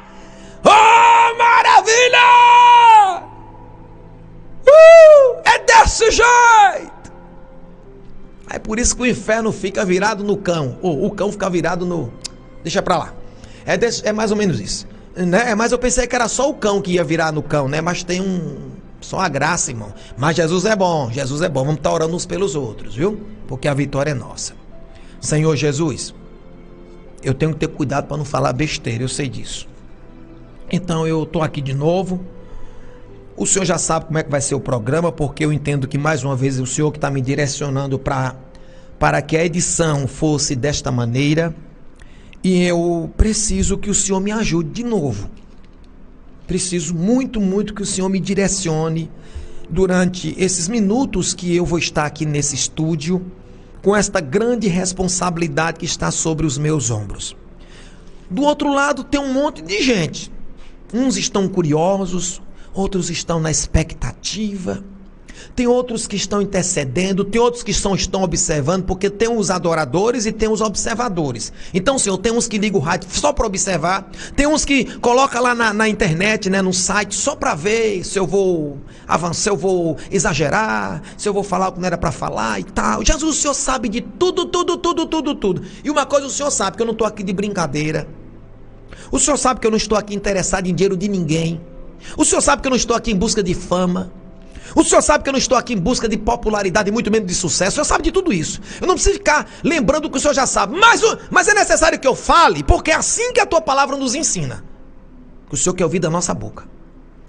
[0.65, 2.19] Oh, maravilha!
[4.67, 7.01] Uh, é desse jeito!
[8.49, 10.79] É por isso que o inferno fica virado no cão.
[10.83, 12.13] Ou o cão fica virado no.
[12.63, 13.20] Deixa pra lá.
[13.65, 14.87] É, desse, é mais ou menos isso.
[15.17, 15.55] Né?
[15.55, 17.81] Mas eu pensei que era só o cão que ia virar no cão, né?
[17.81, 18.71] Mas tem um.
[19.01, 19.93] Só a graça, irmão.
[20.17, 21.61] Mas Jesus é bom, Jesus é bom.
[21.61, 23.21] Vamos estar orando uns pelos outros, viu?
[23.49, 24.55] Porque a vitória é nossa.
[25.21, 26.15] Senhor Jesus,
[27.23, 29.69] eu tenho que ter cuidado para não falar besteira, eu sei disso.
[30.71, 32.21] Então eu tô aqui de novo.
[33.37, 35.97] O senhor já sabe como é que vai ser o programa, porque eu entendo que
[35.97, 38.37] mais uma vez é o senhor que está me direcionando para
[38.99, 41.55] para que a edição fosse desta maneira.
[42.43, 45.31] E eu preciso que o senhor me ajude de novo.
[46.47, 49.11] Preciso muito, muito que o senhor me direcione
[49.69, 53.25] durante esses minutos que eu vou estar aqui nesse estúdio
[53.83, 57.37] com esta grande responsabilidade que está sobre os meus ombros.
[58.31, 60.33] Do outro lado tem um monte de gente.
[60.93, 64.83] Uns estão curiosos, outros estão na expectativa.
[65.55, 70.27] Tem outros que estão intercedendo, tem outros que estão, estão observando, porque tem os adoradores
[70.27, 71.53] e tem os observadores.
[71.73, 75.43] Então, Senhor, tem uns que ligam o rádio só para observar, tem uns que colocam
[75.43, 79.49] lá na, na internet, né, no site, só para ver se eu vou avançar, se
[79.49, 83.05] eu vou exagerar, se eu vou falar o que não era para falar e tal.
[83.05, 85.63] Jesus, o Senhor sabe de tudo, tudo, tudo, tudo, tudo.
[85.83, 88.07] E uma coisa o Senhor sabe, que eu não estou aqui de brincadeira.
[89.11, 91.61] O Senhor sabe que eu não estou aqui interessado em dinheiro de ninguém.
[92.17, 94.13] O Senhor sabe que eu não estou aqui em busca de fama.
[94.75, 97.35] O senhor sabe que eu não estou aqui em busca de popularidade, muito menos de
[97.35, 97.73] sucesso.
[97.73, 98.61] O senhor sabe de tudo isso.
[98.81, 100.79] Eu não preciso ficar lembrando o que o senhor já sabe.
[100.79, 104.15] Mas, mas é necessário que eu fale, porque é assim que a tua palavra nos
[104.15, 104.65] ensina.
[105.51, 106.69] O senhor quer ouvir da nossa boca.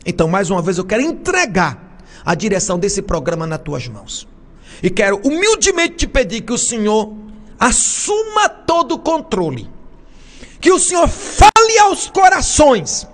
[0.06, 4.28] Então, mais uma vez, eu quero entregar a direção desse programa nas tuas mãos.
[4.84, 7.16] E quero humildemente te pedir que o senhor
[7.60, 9.70] assuma todo o controle.
[10.60, 13.08] Que o senhor fale aos corações.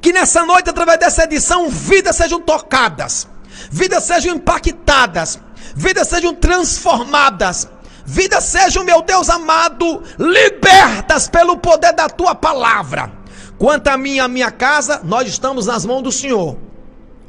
[0.00, 3.28] Que nessa noite, através dessa edição, vidas sejam tocadas
[3.70, 5.38] vidas sejam impactadas,
[5.74, 7.68] vidas sejam transformadas,
[8.04, 13.12] vidas sejam, meu Deus amado, libertas pelo poder da tua palavra.
[13.58, 16.58] Quanto a mim e a minha casa, nós estamos nas mãos do Senhor.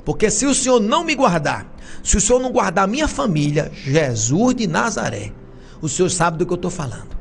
[0.04, 1.66] Porque se o Senhor não me guardar,
[2.04, 5.34] se o Senhor não guardar a minha família, Jesus de Nazaré,
[5.82, 7.18] o Senhor sabe do que eu estou falando.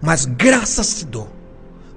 [0.00, 1.28] Mas graças te dou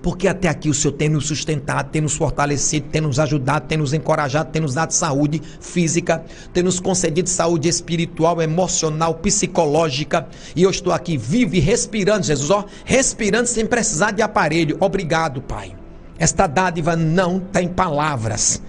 [0.05, 3.75] porque até aqui o Senhor tem nos sustentado, tem nos fortalecido, tem nos ajudado, tem
[3.75, 10.27] nos encorajado, tem nos dado saúde física, tem nos concedido saúde espiritual, emocional, psicológica.
[10.55, 14.77] E eu estou aqui vivo e respirando, Jesus, ó, respirando sem precisar de aparelho.
[14.79, 15.75] Obrigado, Pai.
[16.19, 18.61] Esta dádiva não tem palavras.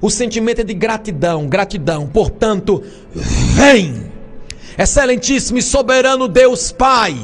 [0.00, 2.08] O sentimento é de gratidão, gratidão.
[2.08, 2.82] Portanto,
[3.54, 4.10] vem,
[4.76, 7.14] excelentíssimo e soberano Deus Pai,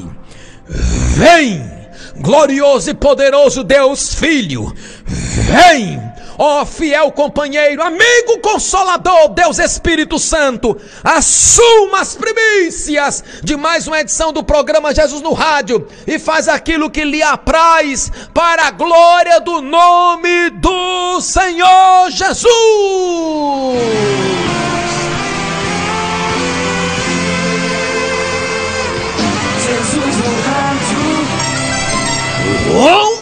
[1.17, 1.76] vem
[2.19, 4.73] glorioso e poderoso Deus Filho,
[5.05, 6.01] vem,
[6.37, 14.31] ó fiel companheiro, amigo consolador, Deus Espírito Santo, assuma as primícias de mais uma edição
[14.31, 19.61] do programa Jesus no Rádio e faz aquilo que lhe apraz para a glória do
[19.61, 22.47] nome do Senhor Jesus.
[32.79, 33.17] Oh,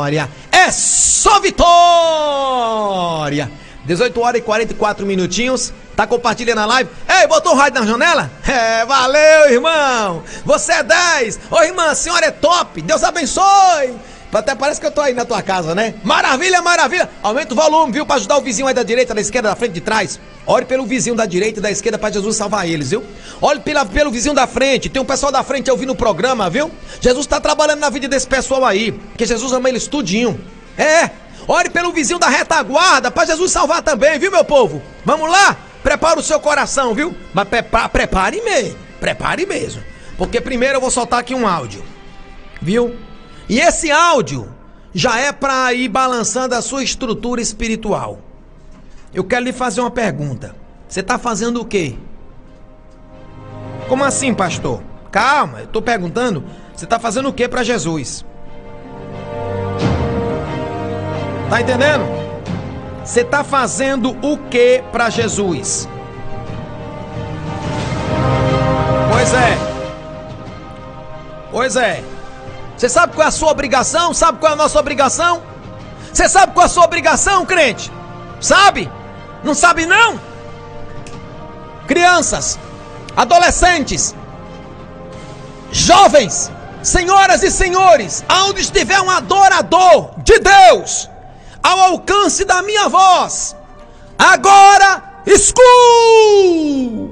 [0.00, 0.28] glória!
[0.50, 1.62] É só vitória!
[3.84, 5.72] 18 horas e 44 minutinhos.
[5.94, 6.90] Tá compartilhando a live?
[7.08, 8.30] Ei, botou o rádio na janela?
[8.48, 10.24] É, valeu, irmão!
[10.44, 11.38] Você é 10!
[11.50, 12.82] Ô, irmã, a senhora é top!
[12.82, 13.94] Deus abençoe!
[14.32, 15.94] Até parece que eu tô aí na tua casa, né?
[16.02, 17.08] Maravilha, maravilha!
[17.22, 18.06] Aumenta o volume, viu?
[18.06, 20.18] Pra ajudar o vizinho aí da direita, da esquerda, da frente, de trás.
[20.46, 23.04] Ore pelo vizinho da direita e da esquerda para Jesus salvar eles, viu?
[23.40, 24.88] Olhe pela, pelo vizinho da frente.
[24.88, 26.70] Tem um pessoal da frente ouvindo o programa, viu?
[27.00, 28.98] Jesus está trabalhando na vida desse pessoal aí.
[29.18, 30.40] Que Jesus ama eles tudinho.
[30.78, 31.10] É.
[31.46, 34.82] Ore pelo vizinho da retaguarda para Jesus salvar também, viu, meu povo?
[35.04, 35.56] Vamos lá?
[35.82, 37.14] Prepara o seu coração, viu?
[37.34, 38.78] Mas prepare, prepare mesmo.
[38.98, 39.82] Prepare mesmo.
[40.16, 41.84] Porque primeiro eu vou soltar aqui um áudio.
[42.60, 42.96] Viu?
[43.52, 44.48] E esse áudio
[44.94, 48.18] já é para ir balançando a sua estrutura espiritual.
[49.12, 50.56] Eu quero lhe fazer uma pergunta.
[50.88, 51.94] Você está fazendo o quê?
[53.90, 54.82] Como assim, pastor?
[55.10, 56.42] Calma, eu estou perguntando.
[56.74, 58.24] Você está fazendo o que para Jesus?
[61.50, 62.06] Tá entendendo?
[63.04, 65.86] Você está fazendo o que para Jesus?
[69.10, 69.58] Pois é.
[71.50, 72.02] Pois é.
[72.82, 74.12] Você sabe qual é a sua obrigação?
[74.12, 75.40] Sabe qual é a nossa obrigação?
[76.12, 77.92] Você sabe qual é a sua obrigação, crente?
[78.40, 78.90] Sabe?
[79.44, 80.20] Não sabe não?
[81.86, 82.58] Crianças,
[83.16, 84.16] adolescentes,
[85.70, 86.50] jovens,
[86.82, 91.08] senhoras e senhores, aonde estiver um adorador de Deus,
[91.62, 93.54] ao alcance da minha voz,
[94.18, 97.11] agora escute!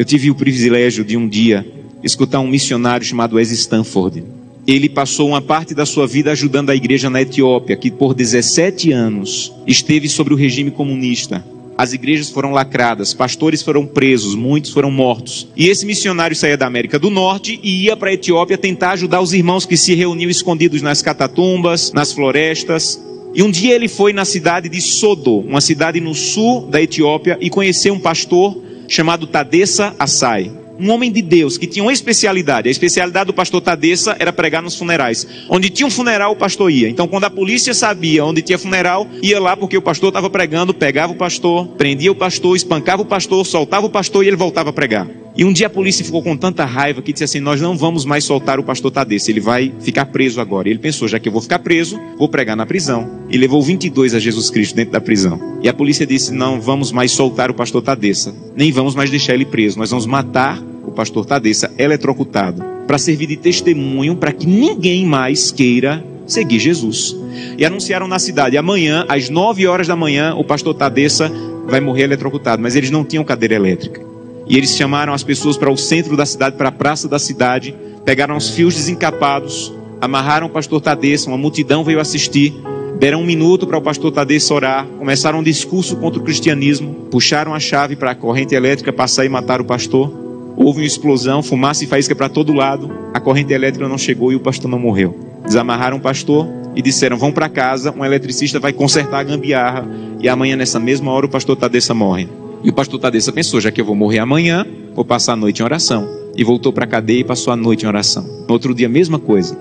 [0.00, 1.62] Eu tive o privilégio de um dia
[2.02, 4.24] escutar um missionário chamado Wes Stanford.
[4.66, 8.92] Ele passou uma parte da sua vida ajudando a igreja na Etiópia, que por 17
[8.92, 11.44] anos esteve sobre o regime comunista.
[11.76, 15.46] As igrejas foram lacradas, pastores foram presos, muitos foram mortos.
[15.54, 19.20] E esse missionário saía da América do Norte e ia para a Etiópia tentar ajudar
[19.20, 22.98] os irmãos que se reuniam escondidos nas catatumbas, nas florestas.
[23.34, 27.36] E um dia ele foi na cidade de Sodo, uma cidade no sul da Etiópia,
[27.38, 30.50] e conheceu um pastor chamado Tadessa Assai.
[30.80, 32.68] Um homem de Deus que tinha uma especialidade.
[32.68, 35.26] A especialidade do pastor Tadeça era pregar nos funerais.
[35.48, 36.88] Onde tinha um funeral, o pastor ia.
[36.88, 40.72] Então, quando a polícia sabia onde tinha funeral, ia lá porque o pastor estava pregando,
[40.72, 44.70] pegava o pastor, prendia o pastor, espancava o pastor, soltava o pastor e ele voltava
[44.70, 45.06] a pregar.
[45.36, 48.04] E um dia a polícia ficou com tanta raiva que disse assim: Nós não vamos
[48.04, 50.68] mais soltar o pastor Tadeça, ele vai ficar preso agora.
[50.68, 53.20] E ele pensou: Já que eu vou ficar preso, vou pregar na prisão.
[53.30, 55.60] E levou 22 a Jesus Cristo dentro da prisão.
[55.62, 59.34] E a polícia disse: Não vamos mais soltar o pastor Tadeça, nem vamos mais deixar
[59.34, 64.46] ele preso, nós vamos matar o pastor Tadeça eletrocutado, para servir de testemunho para que
[64.46, 67.16] ninguém mais queira seguir Jesus.
[67.58, 71.30] E anunciaram na cidade: amanhã, às 9 horas da manhã, o pastor Tadeça
[71.66, 72.62] vai morrer eletrocutado.
[72.62, 74.00] Mas eles não tinham cadeira elétrica.
[74.46, 77.74] E eles chamaram as pessoas para o centro da cidade, para a praça da cidade,
[78.04, 82.52] pegaram os fios desencapados, amarraram o pastor Tadeça, uma multidão veio assistir.
[82.98, 87.54] Deram um minuto para o pastor Tadeça orar, começaram um discurso contra o cristianismo, puxaram
[87.54, 90.12] a chave para a corrente elétrica passar e matar o pastor.
[90.56, 92.90] Houve uma explosão, fumaça e faísca para todo lado.
[93.14, 95.18] A corrente elétrica não chegou e o pastor não morreu.
[95.44, 99.88] Desamarraram o pastor e disseram: Vão para casa, um eletricista vai consertar a gambiarra.
[100.20, 102.28] E amanhã, nessa mesma hora, o pastor Tadeça morre.
[102.62, 105.60] E o pastor Tadeça pensou: Já que eu vou morrer amanhã, vou passar a noite
[105.60, 106.08] em oração.
[106.36, 108.22] E voltou para a cadeia e passou a noite em oração.
[108.46, 109.58] No outro dia, a mesma coisa.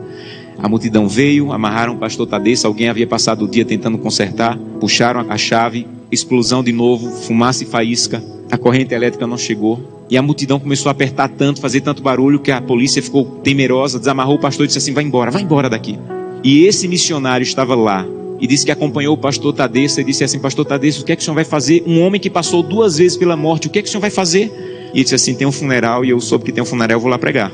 [0.61, 5.25] A multidão veio, amarraram o pastor Tadeça, alguém havia passado o dia tentando consertar, puxaram
[5.29, 8.21] a chave, explosão de novo, fumaça e faísca,
[8.51, 10.05] a corrente elétrica não chegou.
[10.09, 13.99] E a multidão começou a apertar tanto, fazer tanto barulho, que a polícia ficou temerosa,
[13.99, 15.99] desamarrou o pastor e disse assim: vai embora, vai embora daqui.
[16.43, 18.05] E esse missionário estava lá
[18.39, 21.15] e disse que acompanhou o pastor Tadeça e disse assim: Pastor Tadeça, o que é
[21.15, 21.83] que o senhor vai fazer?
[21.85, 24.09] Um homem que passou duas vezes pela morte, o que é que o senhor vai
[24.09, 24.51] fazer?
[24.93, 27.01] E ele disse assim: Tem um funeral e eu soube que tem um funeral, eu
[27.01, 27.51] vou lá pregar.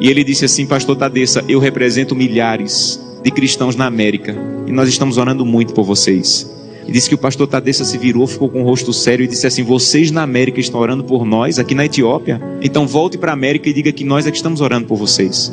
[0.00, 4.34] E ele disse assim: Pastor Tadeça, eu represento milhares de cristãos na América
[4.66, 6.50] e nós estamos orando muito por vocês.
[6.86, 9.46] E disse que o pastor Tadeça se virou, ficou com o rosto sério e disse
[9.46, 12.40] assim: Vocês na América estão orando por nós, aqui na Etiópia?
[12.60, 15.52] Então volte para a América e diga que nós é que estamos orando por vocês.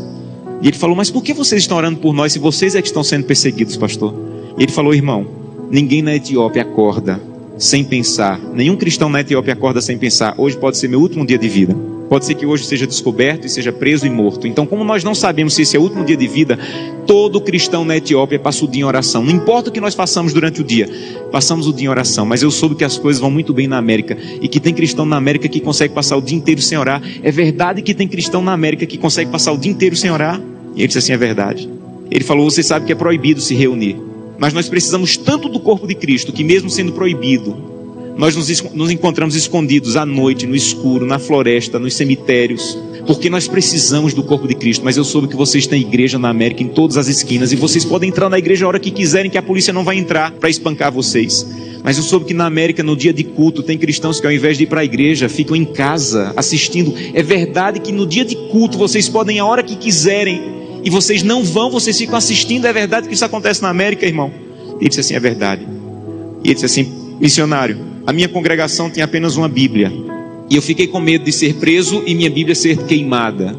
[0.62, 2.88] E ele falou: Mas por que vocês estão orando por nós se vocês é que
[2.88, 4.14] estão sendo perseguidos, pastor?
[4.58, 5.28] E ele falou: Irmão,
[5.70, 7.22] ninguém na Etiópia acorda
[7.58, 8.40] sem pensar.
[8.54, 10.34] Nenhum cristão na Etiópia acorda sem pensar.
[10.38, 11.76] Hoje pode ser meu último dia de vida.
[12.10, 14.48] Pode ser que hoje seja descoberto e seja preso e morto.
[14.48, 16.58] Então, como nós não sabemos se esse é o último dia de vida,
[17.06, 19.24] todo cristão na Etiópia passa o dia em oração.
[19.24, 20.90] Não importa o que nós façamos durante o dia,
[21.32, 22.26] passamos o dia em oração.
[22.26, 25.06] Mas eu soube que as coisas vão muito bem na América e que tem cristão
[25.06, 27.02] na América que consegue passar o dia inteiro sem orar.
[27.22, 30.42] É verdade que tem cristão na América que consegue passar o dia inteiro sem orar?
[30.76, 31.70] E ele disse assim: é verdade.
[32.10, 33.98] Ele falou: você sabe que é proibido se reunir.
[34.40, 37.79] Mas nós precisamos tanto do corpo de Cristo que, mesmo sendo proibido,
[38.20, 43.48] nós nos, nos, encontramos escondidos à noite, no escuro, na floresta, nos cemitérios, porque nós
[43.48, 44.84] precisamos do corpo de Cristo.
[44.84, 47.86] Mas eu soube que vocês têm igreja na América em todas as esquinas e vocês
[47.86, 50.50] podem entrar na igreja a hora que quiserem, que a polícia não vai entrar para
[50.50, 51.48] espancar vocês.
[51.82, 54.58] Mas eu soube que na América, no dia de culto, tem cristãos que ao invés
[54.58, 56.94] de ir para a igreja, ficam em casa assistindo.
[57.14, 60.42] É verdade que no dia de culto vocês podem a hora que quiserem
[60.84, 62.66] e vocês não vão, vocês ficam assistindo.
[62.66, 64.30] É verdade que isso acontece na América, irmão?
[64.78, 65.66] Ele disse assim: é verdade.
[66.44, 69.94] E ele disse assim: missionário a minha congregação tinha apenas uma Bíblia.
[70.50, 73.56] E eu fiquei com medo de ser preso e minha Bíblia ser queimada.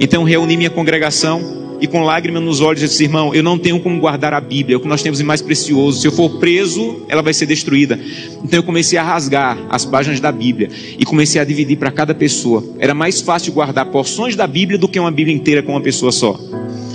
[0.00, 4.00] Então reuni minha congregação e com lágrimas nos olhos disse: irmão, eu não tenho como
[4.00, 6.00] guardar a Bíblia, é o que nós temos de mais precioso.
[6.00, 7.96] Se eu for preso, ela vai ser destruída.
[8.42, 12.12] Então eu comecei a rasgar as páginas da Bíblia e comecei a dividir para cada
[12.12, 12.64] pessoa.
[12.80, 16.10] Era mais fácil guardar porções da Bíblia do que uma Bíblia inteira com uma pessoa
[16.10, 16.36] só.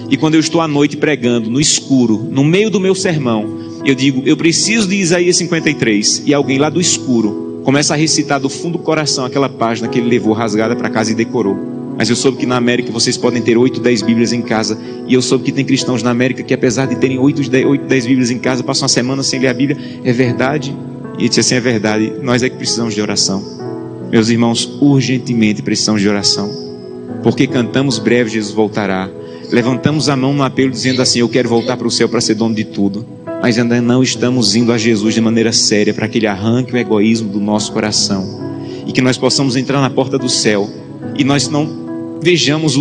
[0.09, 3.95] E quando eu estou à noite pregando, no escuro, no meio do meu sermão, eu
[3.95, 8.49] digo, eu preciso de Isaías 53, e alguém lá do escuro começa a recitar do
[8.49, 11.57] fundo do coração aquela página que ele levou rasgada para casa e decorou.
[11.97, 14.79] Mas eu soube que na América vocês podem ter 8, 10 Bíblias em casa.
[15.07, 17.85] E eu soube que tem cristãos na América que, apesar de terem 8, 10, 8,
[17.85, 19.77] 10 Bíblias em casa, passam uma semana sem ler a Bíblia.
[20.03, 20.73] É verdade?
[21.17, 22.13] E ele disse assim: é verdade.
[22.21, 23.43] Nós é que precisamos de oração.
[24.11, 26.49] Meus irmãos, urgentemente precisamos de oração.
[27.23, 29.09] Porque cantamos breve, Jesus voltará.
[29.51, 32.35] Levantamos a mão no apelo dizendo assim: Eu quero voltar para o céu para ser
[32.35, 36.17] dono de tudo mas ainda não estamos indo a Jesus de maneira séria para que
[36.17, 38.25] Ele arranque o egoísmo do nosso coração
[38.85, 40.69] e que nós possamos entrar na porta do céu
[41.17, 42.79] e nós não vejamos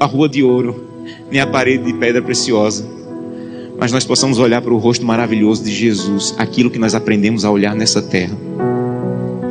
[0.00, 0.84] a rua de ouro
[1.30, 2.86] nem a parede de pedra preciosa,
[3.78, 7.50] mas nós possamos olhar para o rosto maravilhoso de Jesus, aquilo que nós aprendemos a
[7.50, 8.36] olhar nessa terra.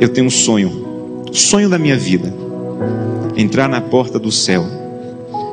[0.00, 2.32] Eu tenho um sonho, sonho da minha vida,
[3.36, 4.64] entrar na porta do céu,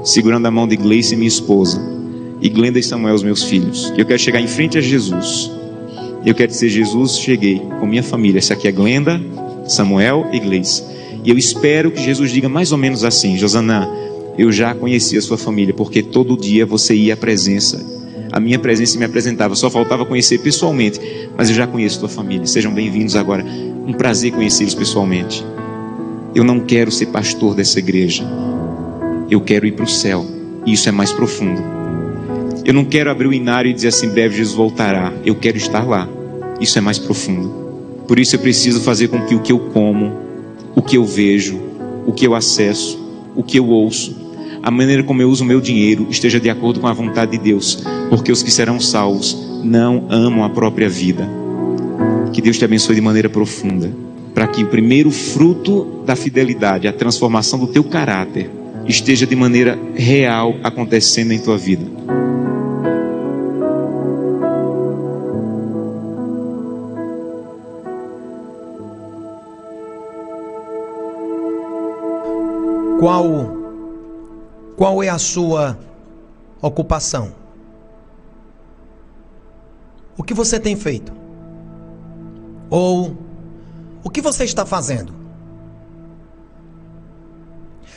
[0.03, 1.95] segurando a mão de Gleice, minha esposa
[2.42, 3.94] e Glenda e Samuel, os meus filhos.
[3.98, 5.52] Eu quero chegar em frente a Jesus.
[6.26, 8.40] Eu quero dizer, Jesus, cheguei com minha família.
[8.40, 9.22] Essa aqui é Glenda,
[9.68, 10.40] Samuel e.
[11.24, 13.88] E eu espero que Jesus diga mais ou menos assim: Josanã,
[14.38, 17.84] eu já conheci a sua família, porque todo dia você ia à presença.
[18.32, 21.00] A minha presença me apresentava, só faltava conhecer pessoalmente,
[21.38, 22.46] mas eu já conheço tua família.
[22.46, 23.44] Sejam bem-vindos agora.
[23.44, 25.46] Um prazer conhecê-los pessoalmente.
[26.34, 28.24] Eu não quero ser pastor dessa igreja.
[29.30, 30.26] Eu quero ir para o céu.
[30.66, 31.74] E isso é mais profundo.
[32.66, 35.13] Eu não quero abrir o inário e dizer assim: breve Jesus voltará.
[35.24, 36.09] Eu quero estar lá.
[36.59, 37.47] Isso é mais profundo.
[38.07, 40.11] Por isso eu preciso fazer com que o que eu como,
[40.76, 41.61] o que eu vejo,
[42.07, 42.99] o que eu acesso,
[43.36, 44.16] o que eu ouço,
[44.63, 47.38] a maneira como eu uso o meu dinheiro esteja de acordo com a vontade de
[47.38, 51.30] Deus, porque os que serão salvos não amam a própria vida.
[52.34, 53.91] Que Deus te abençoe de maneira profunda,
[54.34, 58.49] para que o primeiro fruto da fidelidade, a transformação do teu caráter,
[58.88, 61.86] esteja de maneira real acontecendo em tua vida.
[73.06, 73.24] Qual
[74.76, 75.78] qual é a sua
[76.60, 77.34] ocupação?
[80.18, 81.14] O que você tem feito?
[82.68, 83.16] Ou
[84.03, 85.14] o que você está fazendo?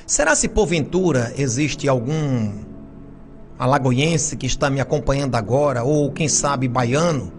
[0.07, 2.53] Será se porventura existe algum
[3.59, 7.33] alagoense que está me acompanhando agora, ou quem sabe baiano,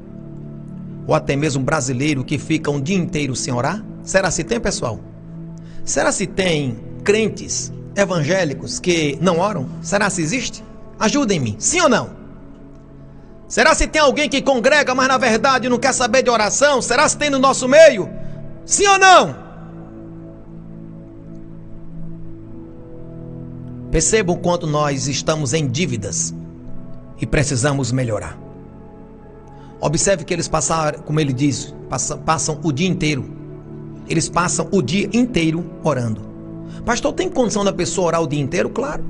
[1.05, 3.85] ou até mesmo brasileiro que fica um dia inteiro sem orar?
[4.01, 4.99] Será se tem, pessoal?
[5.85, 9.67] Será se tem crentes evangélicos que não oram?
[9.81, 10.63] Será se existe?
[10.99, 12.11] Ajudem-me, sim ou não?
[13.47, 16.81] Será se tem alguém que congrega, mas na verdade não quer saber de oração?
[16.81, 18.07] Será se tem no nosso meio?
[18.65, 19.35] Sim ou não?
[23.89, 26.33] Percebam quanto nós estamos em dívidas
[27.19, 28.37] e precisamos melhorar.
[29.81, 33.25] Observe que eles passaram, como ele diz, passam, passam o dia inteiro.
[34.07, 36.28] Eles passam o dia inteiro orando.
[36.85, 38.69] Pastor, tem condição da pessoa orar o dia inteiro?
[38.69, 39.03] Claro.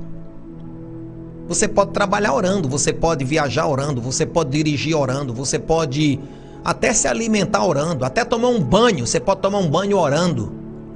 [1.48, 6.20] Você pode trabalhar orando, você pode viajar orando, você pode dirigir orando, você pode
[6.64, 10.52] até se alimentar orando, até tomar um banho, você pode tomar um banho orando.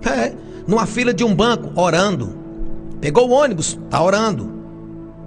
[0.06, 0.32] É,
[0.66, 2.36] numa fila de um banco, orando.
[3.00, 4.52] Pegou o ônibus, tá orando.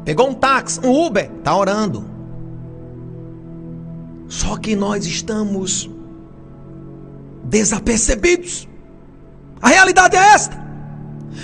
[0.06, 2.06] Pegou um táxi, um Uber, tá orando.
[4.28, 5.90] Só que nós estamos
[7.44, 8.68] desapercebidos.
[9.62, 10.67] A realidade é esta.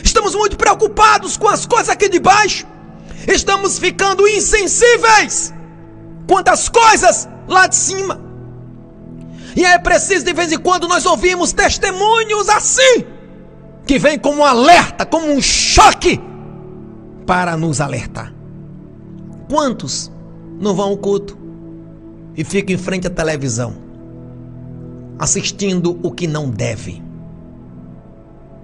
[0.03, 2.65] Estamos muito preocupados com as coisas aqui de baixo.
[3.27, 5.53] Estamos ficando insensíveis
[6.27, 8.19] quanto às coisas lá de cima.
[9.55, 13.05] E é preciso de vez em quando nós ouvimos testemunhos assim,
[13.85, 16.19] que vem como um alerta, como um choque
[17.25, 18.33] para nos alertar.
[19.49, 20.11] Quantos
[20.59, 21.37] não vão ao culto
[22.35, 23.75] e ficam em frente à televisão,
[25.19, 27.03] assistindo o que não devem?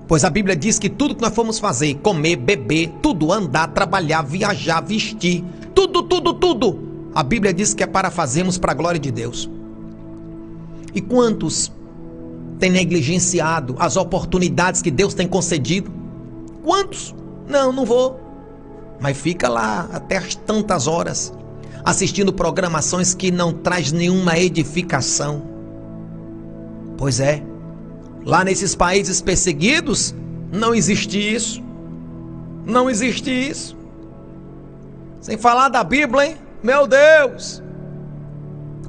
[0.10, 4.24] Pois a Bíblia diz que tudo que nós formos fazer, comer, beber, tudo, andar, trabalhar,
[4.24, 5.46] viajar, vestir,
[5.76, 9.48] tudo, tudo, tudo, a Bíblia diz que é para fazermos para a glória de Deus.
[10.96, 11.72] E quantos
[12.58, 15.92] têm negligenciado as oportunidades que Deus tem concedido?
[16.64, 17.14] Quantos?
[17.48, 18.20] Não, não vou.
[19.00, 21.32] Mas fica lá até as tantas horas
[21.86, 25.44] assistindo programações que não traz nenhuma edificação.
[26.98, 27.44] Pois é,
[28.26, 30.14] Lá nesses países perseguidos,
[30.52, 31.62] não existe isso.
[32.66, 33.78] Não existe isso.
[35.22, 36.38] Sem falar da Bíblia, hein?
[36.62, 37.64] Meu Deus!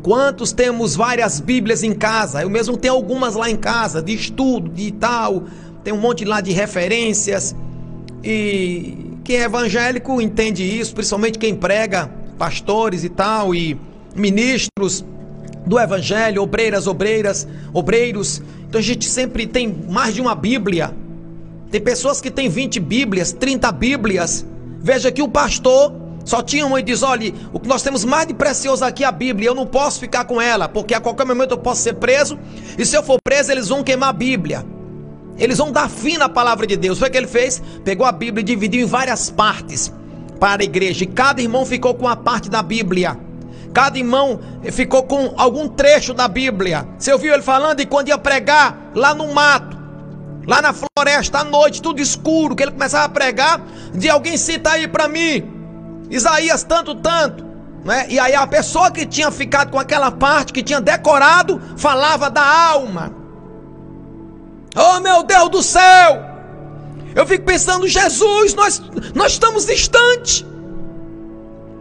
[0.03, 2.43] Quantos temos várias Bíblias em casa?
[2.43, 5.45] Eu mesmo tenho algumas lá em casa, de estudo, de tal.
[5.85, 7.55] Tem um monte lá de referências.
[8.25, 13.79] E quem é evangélico entende isso, principalmente quem prega, pastores e tal, e
[14.15, 15.05] ministros
[15.71, 18.43] do evangelho, obreiras, obreiras, obreiros.
[18.69, 20.93] Então a gente sempre tem mais de uma Bíblia.
[21.71, 24.45] Tem pessoas que têm 20 Bíblias, 30 Bíblias.
[24.81, 25.95] Veja que o pastor
[26.25, 29.07] só tinha uma e diz: olha, o que nós temos mais de precioso aqui é
[29.07, 29.51] a Bíblia.
[29.51, 32.37] Eu não posso ficar com ela, porque a qualquer momento eu posso ser preso.
[32.77, 34.67] E se eu for preso, eles vão queimar a Bíblia.
[35.39, 36.99] Eles vão dar fim na palavra de Deus.
[36.99, 37.63] Foi o que ele fez?
[37.85, 39.93] Pegou a Bíblia e dividiu em várias partes
[40.41, 41.05] para a igreja.
[41.05, 43.30] E cada irmão ficou com a parte da Bíblia.
[43.73, 44.41] Cada irmão
[44.73, 46.87] ficou com algum trecho da Bíblia.
[46.99, 49.79] Você ouviu ele falando e quando ia pregar lá no mato,
[50.47, 53.61] lá na floresta à noite, tudo escuro, que ele começava a pregar,
[53.95, 55.49] de alguém cita aí para mim,
[56.11, 57.45] Isaías tanto, tanto.
[57.85, 58.07] Né?
[58.09, 62.45] E aí a pessoa que tinha ficado com aquela parte, que tinha decorado, falava da
[62.45, 63.15] alma.
[64.77, 66.31] Oh meu Deus do céu!
[67.15, 68.83] Eu fico pensando, Jesus, nós,
[69.15, 70.45] nós estamos distantes.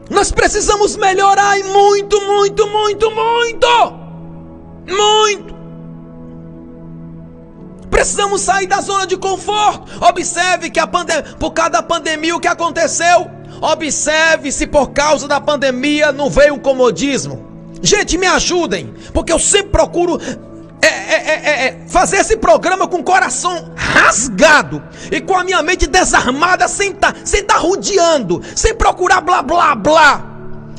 [0.09, 3.67] Nós precisamos melhorar e muito, muito, muito, muito.
[4.87, 5.59] Muito.
[7.89, 9.91] Precisamos sair da zona de conforto.
[10.07, 13.29] Observe que a pandemia, por causa da pandemia, o que aconteceu?
[13.61, 17.47] Observe se por causa da pandemia não veio um comodismo.
[17.81, 20.19] Gente, me ajudem, porque eu sempre procuro
[20.81, 25.61] é, é, é, é, fazer esse programa com o coração rasgado e com a minha
[25.61, 30.25] mente desarmada, sem estar tá, sem tá rodeando, sem procurar blá blá blá.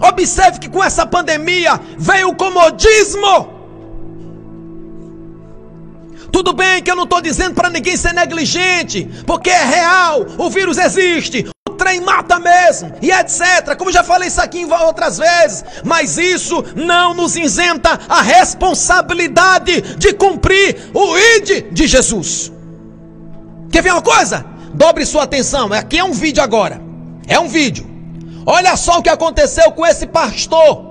[0.00, 3.59] Observe que com essa pandemia veio o comodismo.
[6.32, 10.48] Tudo bem que eu não estou dizendo para ninguém ser negligente, porque é real, o
[10.48, 13.76] vírus existe, o trem mata mesmo, e etc.
[13.76, 20.12] Como já falei isso aqui outras vezes, mas isso não nos isenta a responsabilidade de
[20.12, 22.52] cumprir o ID de Jesus.
[23.70, 24.44] Quer ver uma coisa?
[24.72, 26.80] Dobre sua atenção, aqui é um vídeo agora.
[27.26, 27.88] É um vídeo.
[28.46, 30.90] Olha só o que aconteceu com esse pastor.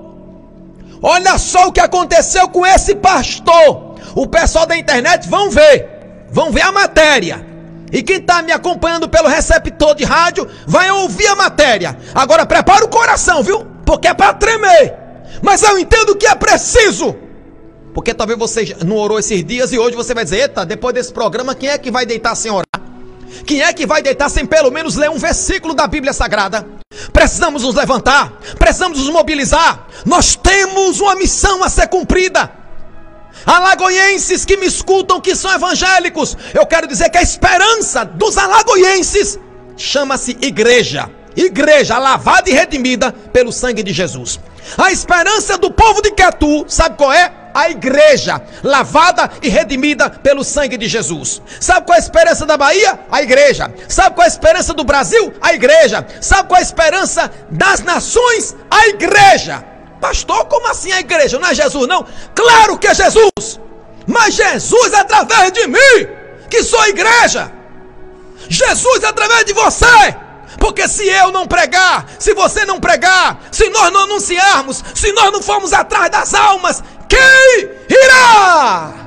[1.02, 3.89] Olha só o que aconteceu com esse pastor.
[4.14, 5.88] O pessoal da internet vão ver.
[6.30, 7.46] Vão ver a matéria.
[7.92, 11.98] E quem está me acompanhando pelo receptor de rádio vai ouvir a matéria.
[12.14, 13.66] Agora prepara o coração, viu?
[13.84, 14.94] Porque é para tremer.
[15.42, 17.16] Mas eu entendo que é preciso.
[17.92, 21.12] Porque talvez você não orou esses dias e hoje você vai dizer: Eita, depois desse
[21.12, 22.64] programa, quem é que vai deitar sem orar?
[23.44, 26.66] Quem é que vai deitar sem pelo menos ler um versículo da Bíblia Sagrada?
[27.12, 29.88] Precisamos nos levantar, precisamos nos mobilizar.
[30.06, 32.59] Nós temos uma missão a ser cumprida.
[33.46, 39.38] Alagoenses que me escutam, que são evangélicos, eu quero dizer que a esperança dos alagoenses
[39.76, 41.10] chama-se igreja.
[41.36, 44.40] Igreja lavada e redimida pelo sangue de Jesus.
[44.76, 47.40] A esperança do povo de Quetu, sabe qual é?
[47.54, 51.42] a igreja, lavada e redimida pelo sangue de Jesus.
[51.60, 52.98] Sabe qual é a esperança da Bahia?
[53.10, 53.72] A igreja.
[53.88, 55.32] Sabe qual é a esperança do Brasil?
[55.40, 56.06] A igreja.
[56.20, 58.54] Sabe qual é a esperança das nações?
[58.70, 59.64] A igreja.
[60.00, 61.38] Pastor, como assim a igreja?
[61.38, 62.06] Não é Jesus, não?
[62.34, 63.60] Claro que é Jesus!
[64.06, 66.08] Mas Jesus através de mim,
[66.48, 67.52] que sou igreja.
[68.48, 70.16] Jesus através de você.
[70.58, 75.30] Porque se eu não pregar, se você não pregar, se nós não anunciarmos, se nós
[75.32, 78.99] não formos atrás das almas, quem irá?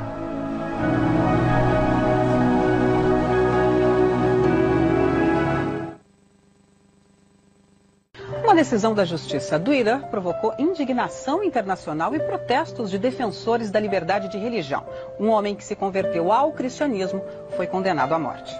[8.53, 14.29] Uma decisão da Justiça do Irã provocou indignação internacional e protestos de defensores da liberdade
[14.29, 14.85] de religião.
[15.19, 17.25] Um homem que se converteu ao cristianismo
[17.57, 18.55] foi condenado à morte.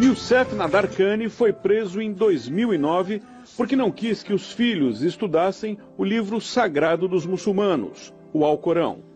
[0.00, 3.22] Youssef Nadarkhani foi preso em 2009
[3.56, 9.13] porque não quis que os filhos estudassem o livro sagrado dos muçulmanos, o Alcorão.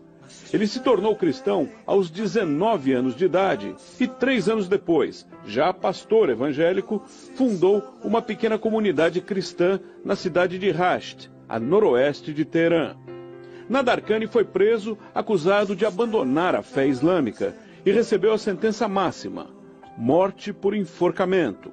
[0.51, 6.29] Ele se tornou cristão aos 19 anos de idade e, três anos depois, já pastor
[6.29, 7.03] evangélico,
[7.35, 12.95] fundou uma pequena comunidade cristã na cidade de Rasht, a noroeste de Teherã.
[13.69, 19.47] Nadarkhani foi preso acusado de abandonar a fé islâmica e recebeu a sentença máxima:
[19.95, 21.71] morte por enforcamento.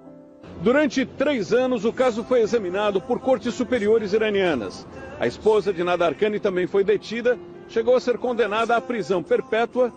[0.63, 4.87] Durante três anos, o caso foi examinado por cortes superiores iranianas.
[5.19, 9.93] A esposa de Nadarkhani também foi detida, chegou a ser condenada à prisão perpétua,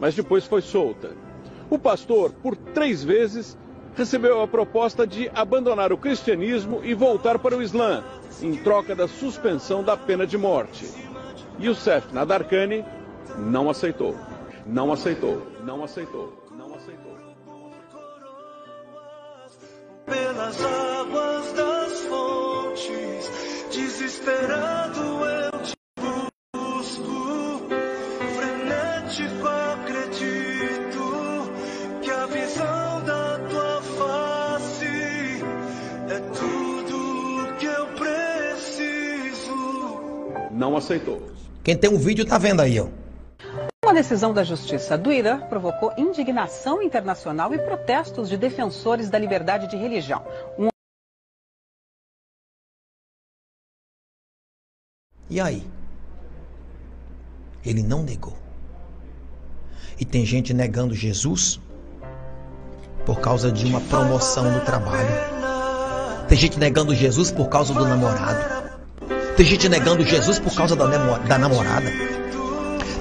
[0.00, 1.10] mas depois foi solta.
[1.70, 3.56] O pastor, por três vezes,
[3.96, 8.02] recebeu a proposta de abandonar o cristianismo e voltar para o Islã,
[8.42, 10.88] em troca da suspensão da pena de morte.
[11.60, 12.84] Youssef Nadarkhani
[13.38, 14.14] não aceitou.
[14.66, 15.46] Não aceitou.
[15.64, 16.44] Não aceitou.
[20.06, 23.30] pelas águas das fontes,
[23.70, 25.83] desesperado eu
[40.64, 41.20] Não aceitou.
[41.62, 42.88] Quem tem um vídeo tá vendo aí, ó.
[43.84, 49.68] Uma decisão da Justiça do Irã provocou indignação internacional e protestos de defensores da liberdade
[49.68, 50.24] de religião.
[50.58, 50.68] Um...
[55.28, 55.66] E aí?
[57.62, 58.38] Ele não negou.
[60.00, 61.60] E tem gente negando Jesus
[63.04, 66.26] por causa de uma promoção no trabalho.
[66.26, 68.63] Tem gente negando Jesus por causa do namorado.
[69.36, 71.90] Tem gente negando Jesus por causa da, da namorada.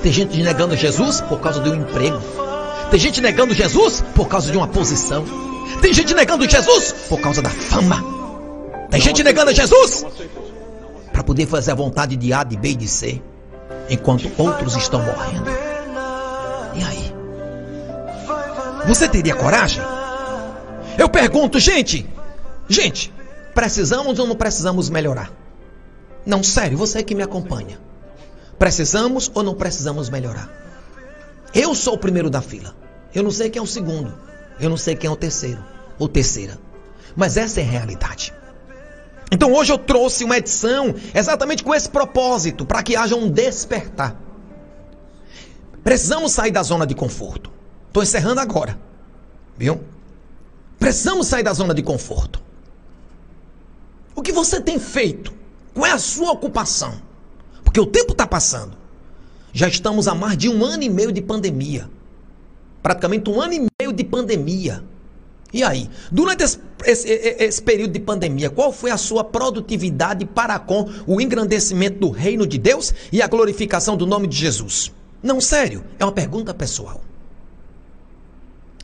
[0.02, 2.20] Tem gente negando Jesus por causa de um emprego.
[2.90, 5.24] Tem gente negando Jesus por causa de uma posição.
[5.82, 8.04] Tem gente negando Jesus por causa da fama.
[8.90, 10.06] Tem gente negando Jesus
[11.12, 13.22] para poder fazer a vontade de A, de B e de C,
[13.90, 15.50] enquanto outros estão morrendo.
[16.74, 17.14] E aí?
[18.88, 19.82] Você teria coragem?
[20.98, 22.08] Eu pergunto, gente,
[22.68, 23.14] gente,
[23.54, 25.43] precisamos ou não precisamos melhorar?
[26.26, 27.80] Não, sério, você que me acompanha.
[28.58, 30.50] Precisamos ou não precisamos melhorar?
[31.54, 32.76] Eu sou o primeiro da fila.
[33.14, 34.14] Eu não sei quem é o segundo.
[34.60, 35.64] Eu não sei quem é o terceiro
[36.00, 36.58] ou terceira.
[37.16, 38.34] Mas essa é a realidade.
[39.32, 44.16] Então hoje eu trouxe uma edição exatamente com esse propósito, para que haja um despertar.
[45.84, 47.52] Precisamos sair da zona de conforto.
[47.88, 48.80] Estou encerrando agora.
[49.58, 49.82] Viu?
[50.80, 52.42] Precisamos sair da zona de conforto.
[54.16, 55.34] O que você tem feito?
[55.74, 57.02] Qual é a sua ocupação?
[57.64, 58.78] Porque o tempo está passando.
[59.52, 61.90] Já estamos há mais de um ano e meio de pandemia.
[62.82, 64.84] Praticamente um ano e meio de pandemia.
[65.54, 65.90] E aí?
[66.12, 71.22] Durante esse, esse, esse, período de pandemia, qual foi a sua produtividade para com o
[71.22, 74.92] engrandecimento do reino de Deus e a glorificação do nome de Jesus?
[75.22, 77.02] Não, sério, é uma pergunta pessoal.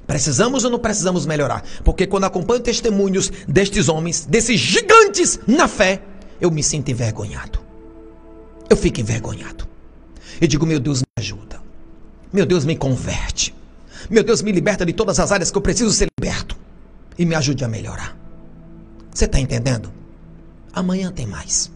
[0.05, 1.63] Precisamos ou não precisamos melhorar?
[1.83, 6.01] Porque quando acompanho testemunhos destes homens, desses gigantes na fé,
[6.39, 7.59] eu me sinto envergonhado.
[8.69, 9.67] Eu fico envergonhado.
[10.39, 11.61] Eu digo, meu Deus, me ajuda.
[12.31, 13.53] Meu Deus, me converte.
[14.09, 16.55] Meu Deus, me liberta de todas as áreas que eu preciso ser liberto.
[17.17, 18.17] E me ajude a melhorar.
[19.13, 19.91] Você está entendendo?
[20.71, 21.71] Amanhã tem mais.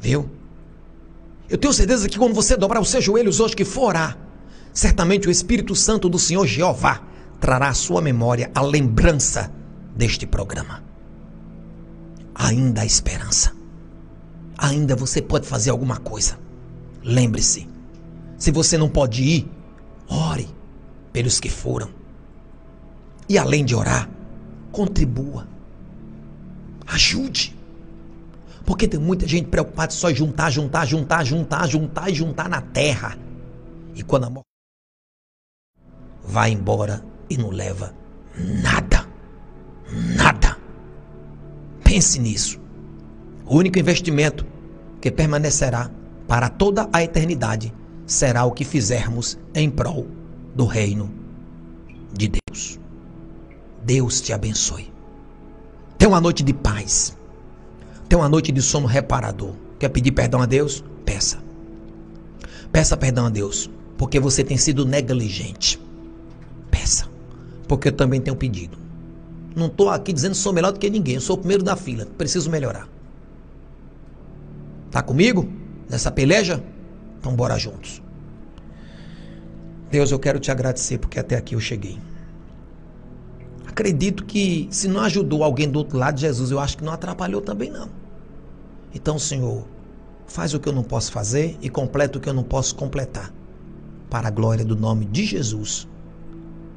[0.00, 0.28] Viu?
[1.48, 3.94] Eu tenho certeza que quando você dobrar os seus joelhos hoje que for
[4.72, 7.02] certamente o Espírito Santo do Senhor Jeová
[7.40, 9.50] trará à sua memória a lembrança
[9.94, 10.82] deste programa.
[12.38, 13.54] Ainda há esperança.
[14.58, 16.38] Ainda você pode fazer alguma coisa.
[17.02, 17.66] Lembre-se,
[18.36, 19.50] se você não pode ir,
[20.06, 20.48] ore
[21.12, 21.88] pelos que foram.
[23.28, 24.08] E além de orar,
[24.70, 25.48] contribua.
[26.86, 27.56] Ajude.
[28.64, 32.60] Porque tem muita gente preocupada só em juntar, juntar, juntar, juntar, juntar e juntar na
[32.60, 33.16] terra.
[33.94, 34.46] E quando a morte
[36.22, 37.94] vai embora e não leva
[38.36, 39.06] nada.
[40.16, 40.55] Nada.
[41.86, 42.58] Pense nisso.
[43.46, 44.44] O único investimento
[45.00, 45.88] que permanecerá
[46.26, 47.72] para toda a eternidade
[48.04, 50.04] será o que fizermos em prol
[50.52, 51.08] do reino
[52.12, 52.80] de Deus.
[53.84, 54.92] Deus te abençoe.
[55.96, 57.16] Tenha uma noite de paz.
[58.08, 59.54] Tenha uma noite de sono reparador.
[59.78, 60.82] Quer pedir perdão a Deus?
[61.04, 61.38] Peça.
[62.72, 65.80] Peça perdão a Deus, porque você tem sido negligente.
[66.68, 67.06] Peça,
[67.68, 68.85] porque eu também tenho pedido.
[69.56, 71.14] Não estou aqui dizendo que sou melhor do que ninguém.
[71.14, 72.04] Eu sou o primeiro da fila.
[72.04, 72.86] Preciso melhorar.
[74.90, 75.48] Tá comigo?
[75.88, 76.62] Nessa peleja?
[77.18, 78.02] Então bora juntos.
[79.90, 81.98] Deus, eu quero te agradecer porque até aqui eu cheguei.
[83.66, 87.40] Acredito que se não ajudou alguém do outro lado, Jesus, eu acho que não atrapalhou
[87.40, 87.88] também não.
[88.94, 89.66] Então, Senhor,
[90.26, 93.32] faz o que eu não posso fazer e completa o que eu não posso completar.
[94.10, 95.88] Para a glória do nome de Jesus.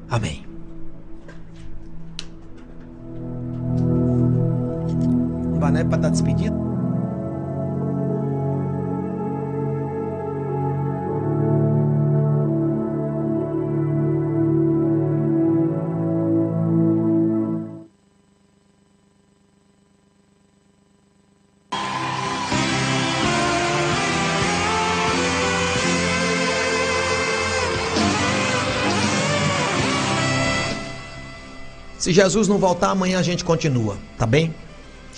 [0.08, 0.49] Amém.
[5.60, 6.56] Para dar despedida?
[31.98, 34.54] Se Jesus não voltar, amanhã a gente continua, tá bem?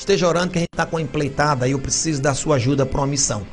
[0.02, 2.84] Esteja orando que a gente está com a empleitada e eu preciso da sua ajuda
[2.84, 3.46] para uma missão.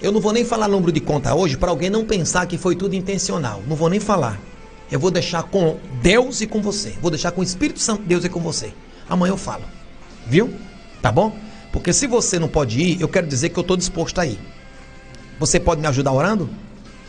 [0.00, 2.76] Eu não vou nem falar número de conta hoje para alguém não pensar que foi
[2.76, 3.60] tudo intencional.
[3.66, 4.40] Não vou nem falar.
[4.88, 6.90] Eu vou deixar com Deus e com você.
[7.02, 8.72] Vou deixar com o Espírito Santo Deus e com você.
[9.08, 9.64] Amanhã eu falo.
[10.28, 10.54] Viu?
[11.02, 11.36] Tá bom?
[11.72, 14.38] Porque se você não pode ir, eu quero dizer que eu estou disposto a ir.
[15.40, 16.48] Você pode me ajudar orando?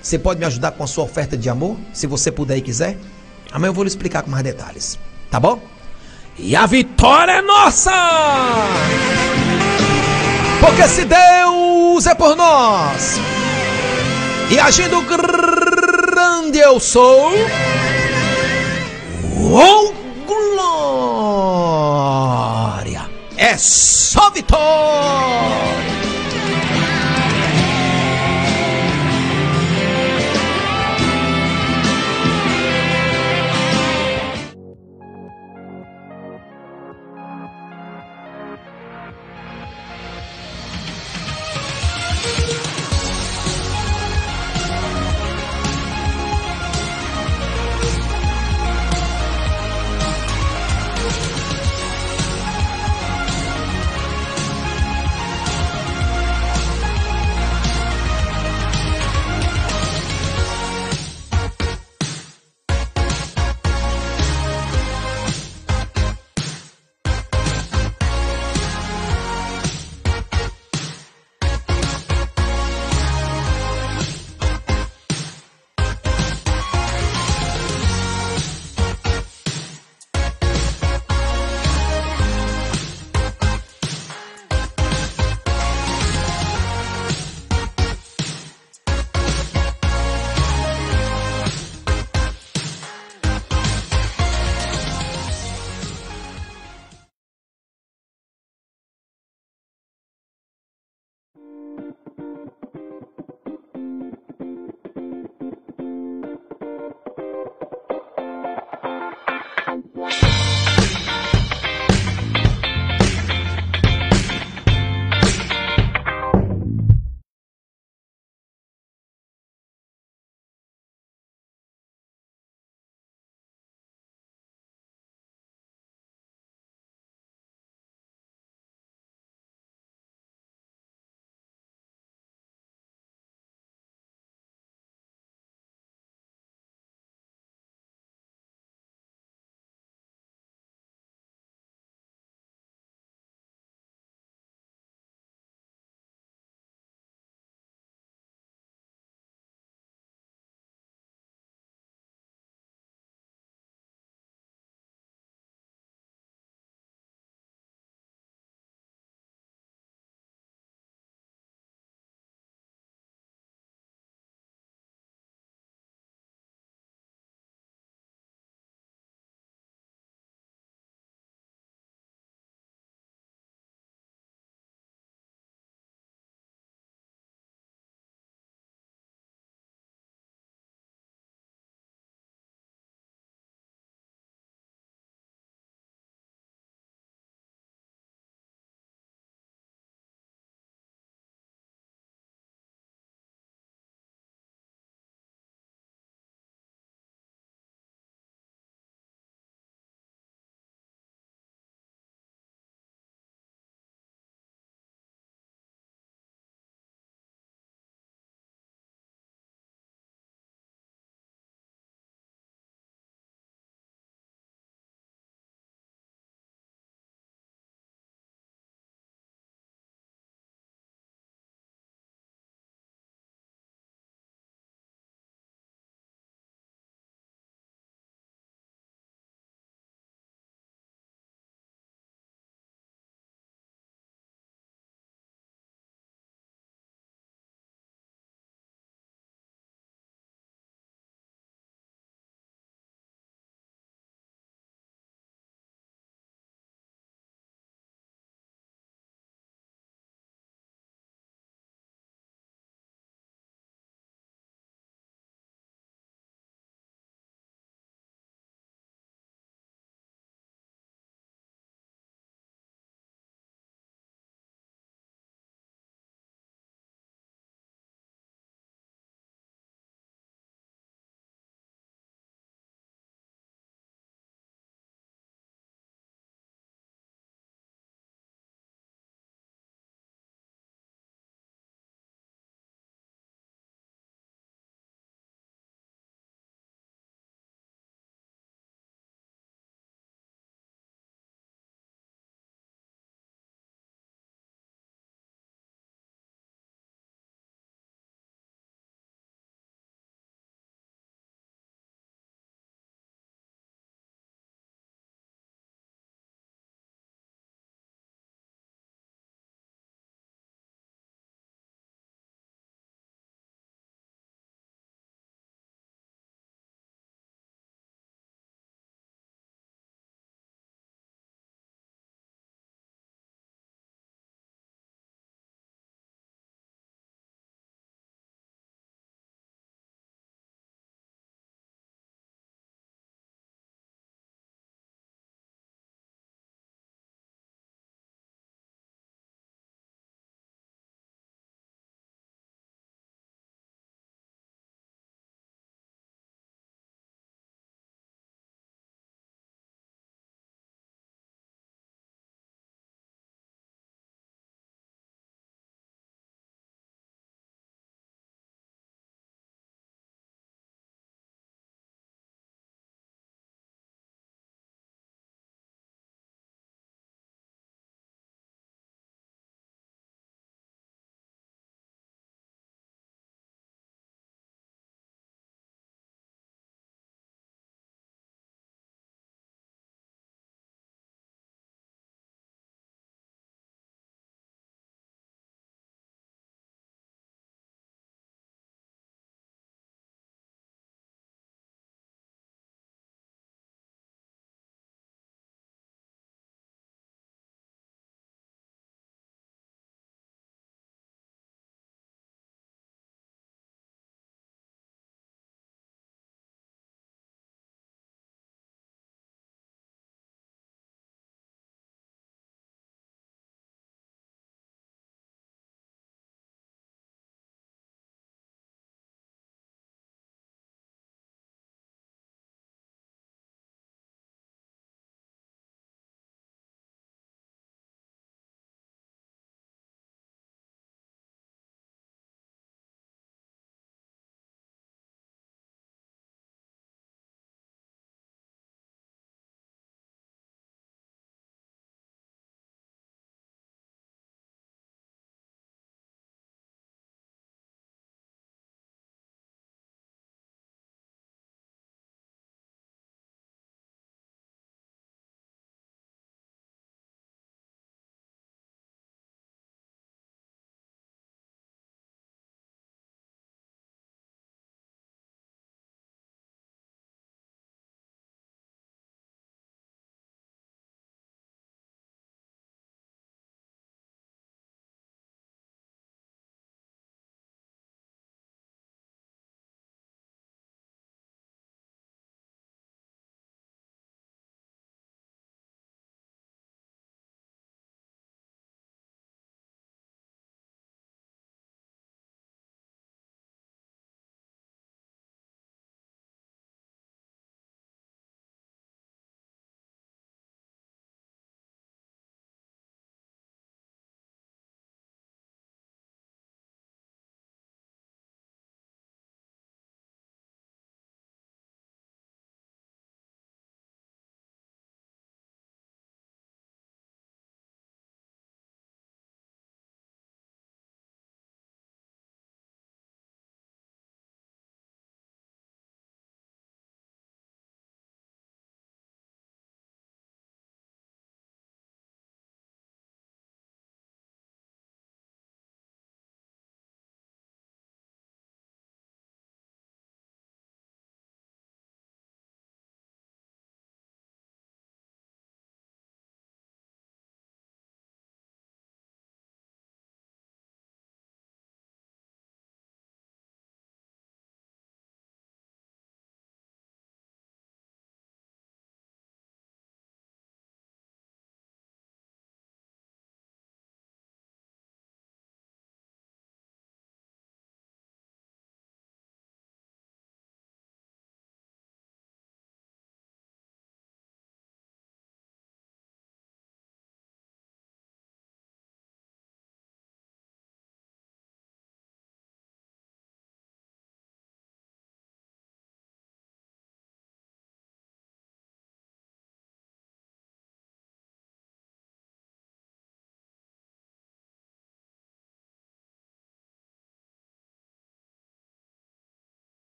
[0.00, 1.76] Você pode me ajudar com a sua oferta de amor?
[1.92, 2.96] Se você puder e quiser?
[3.52, 4.98] Amanhã eu vou lhe explicar com mais detalhes.
[5.30, 5.60] Tá bom?
[6.38, 7.92] E a vitória é nossa!
[10.60, 13.18] Porque se Deus é por nós
[14.50, 17.32] e agindo grande eu sou,
[19.50, 19.92] oh
[22.84, 23.10] glória!
[23.36, 25.15] É só vitória!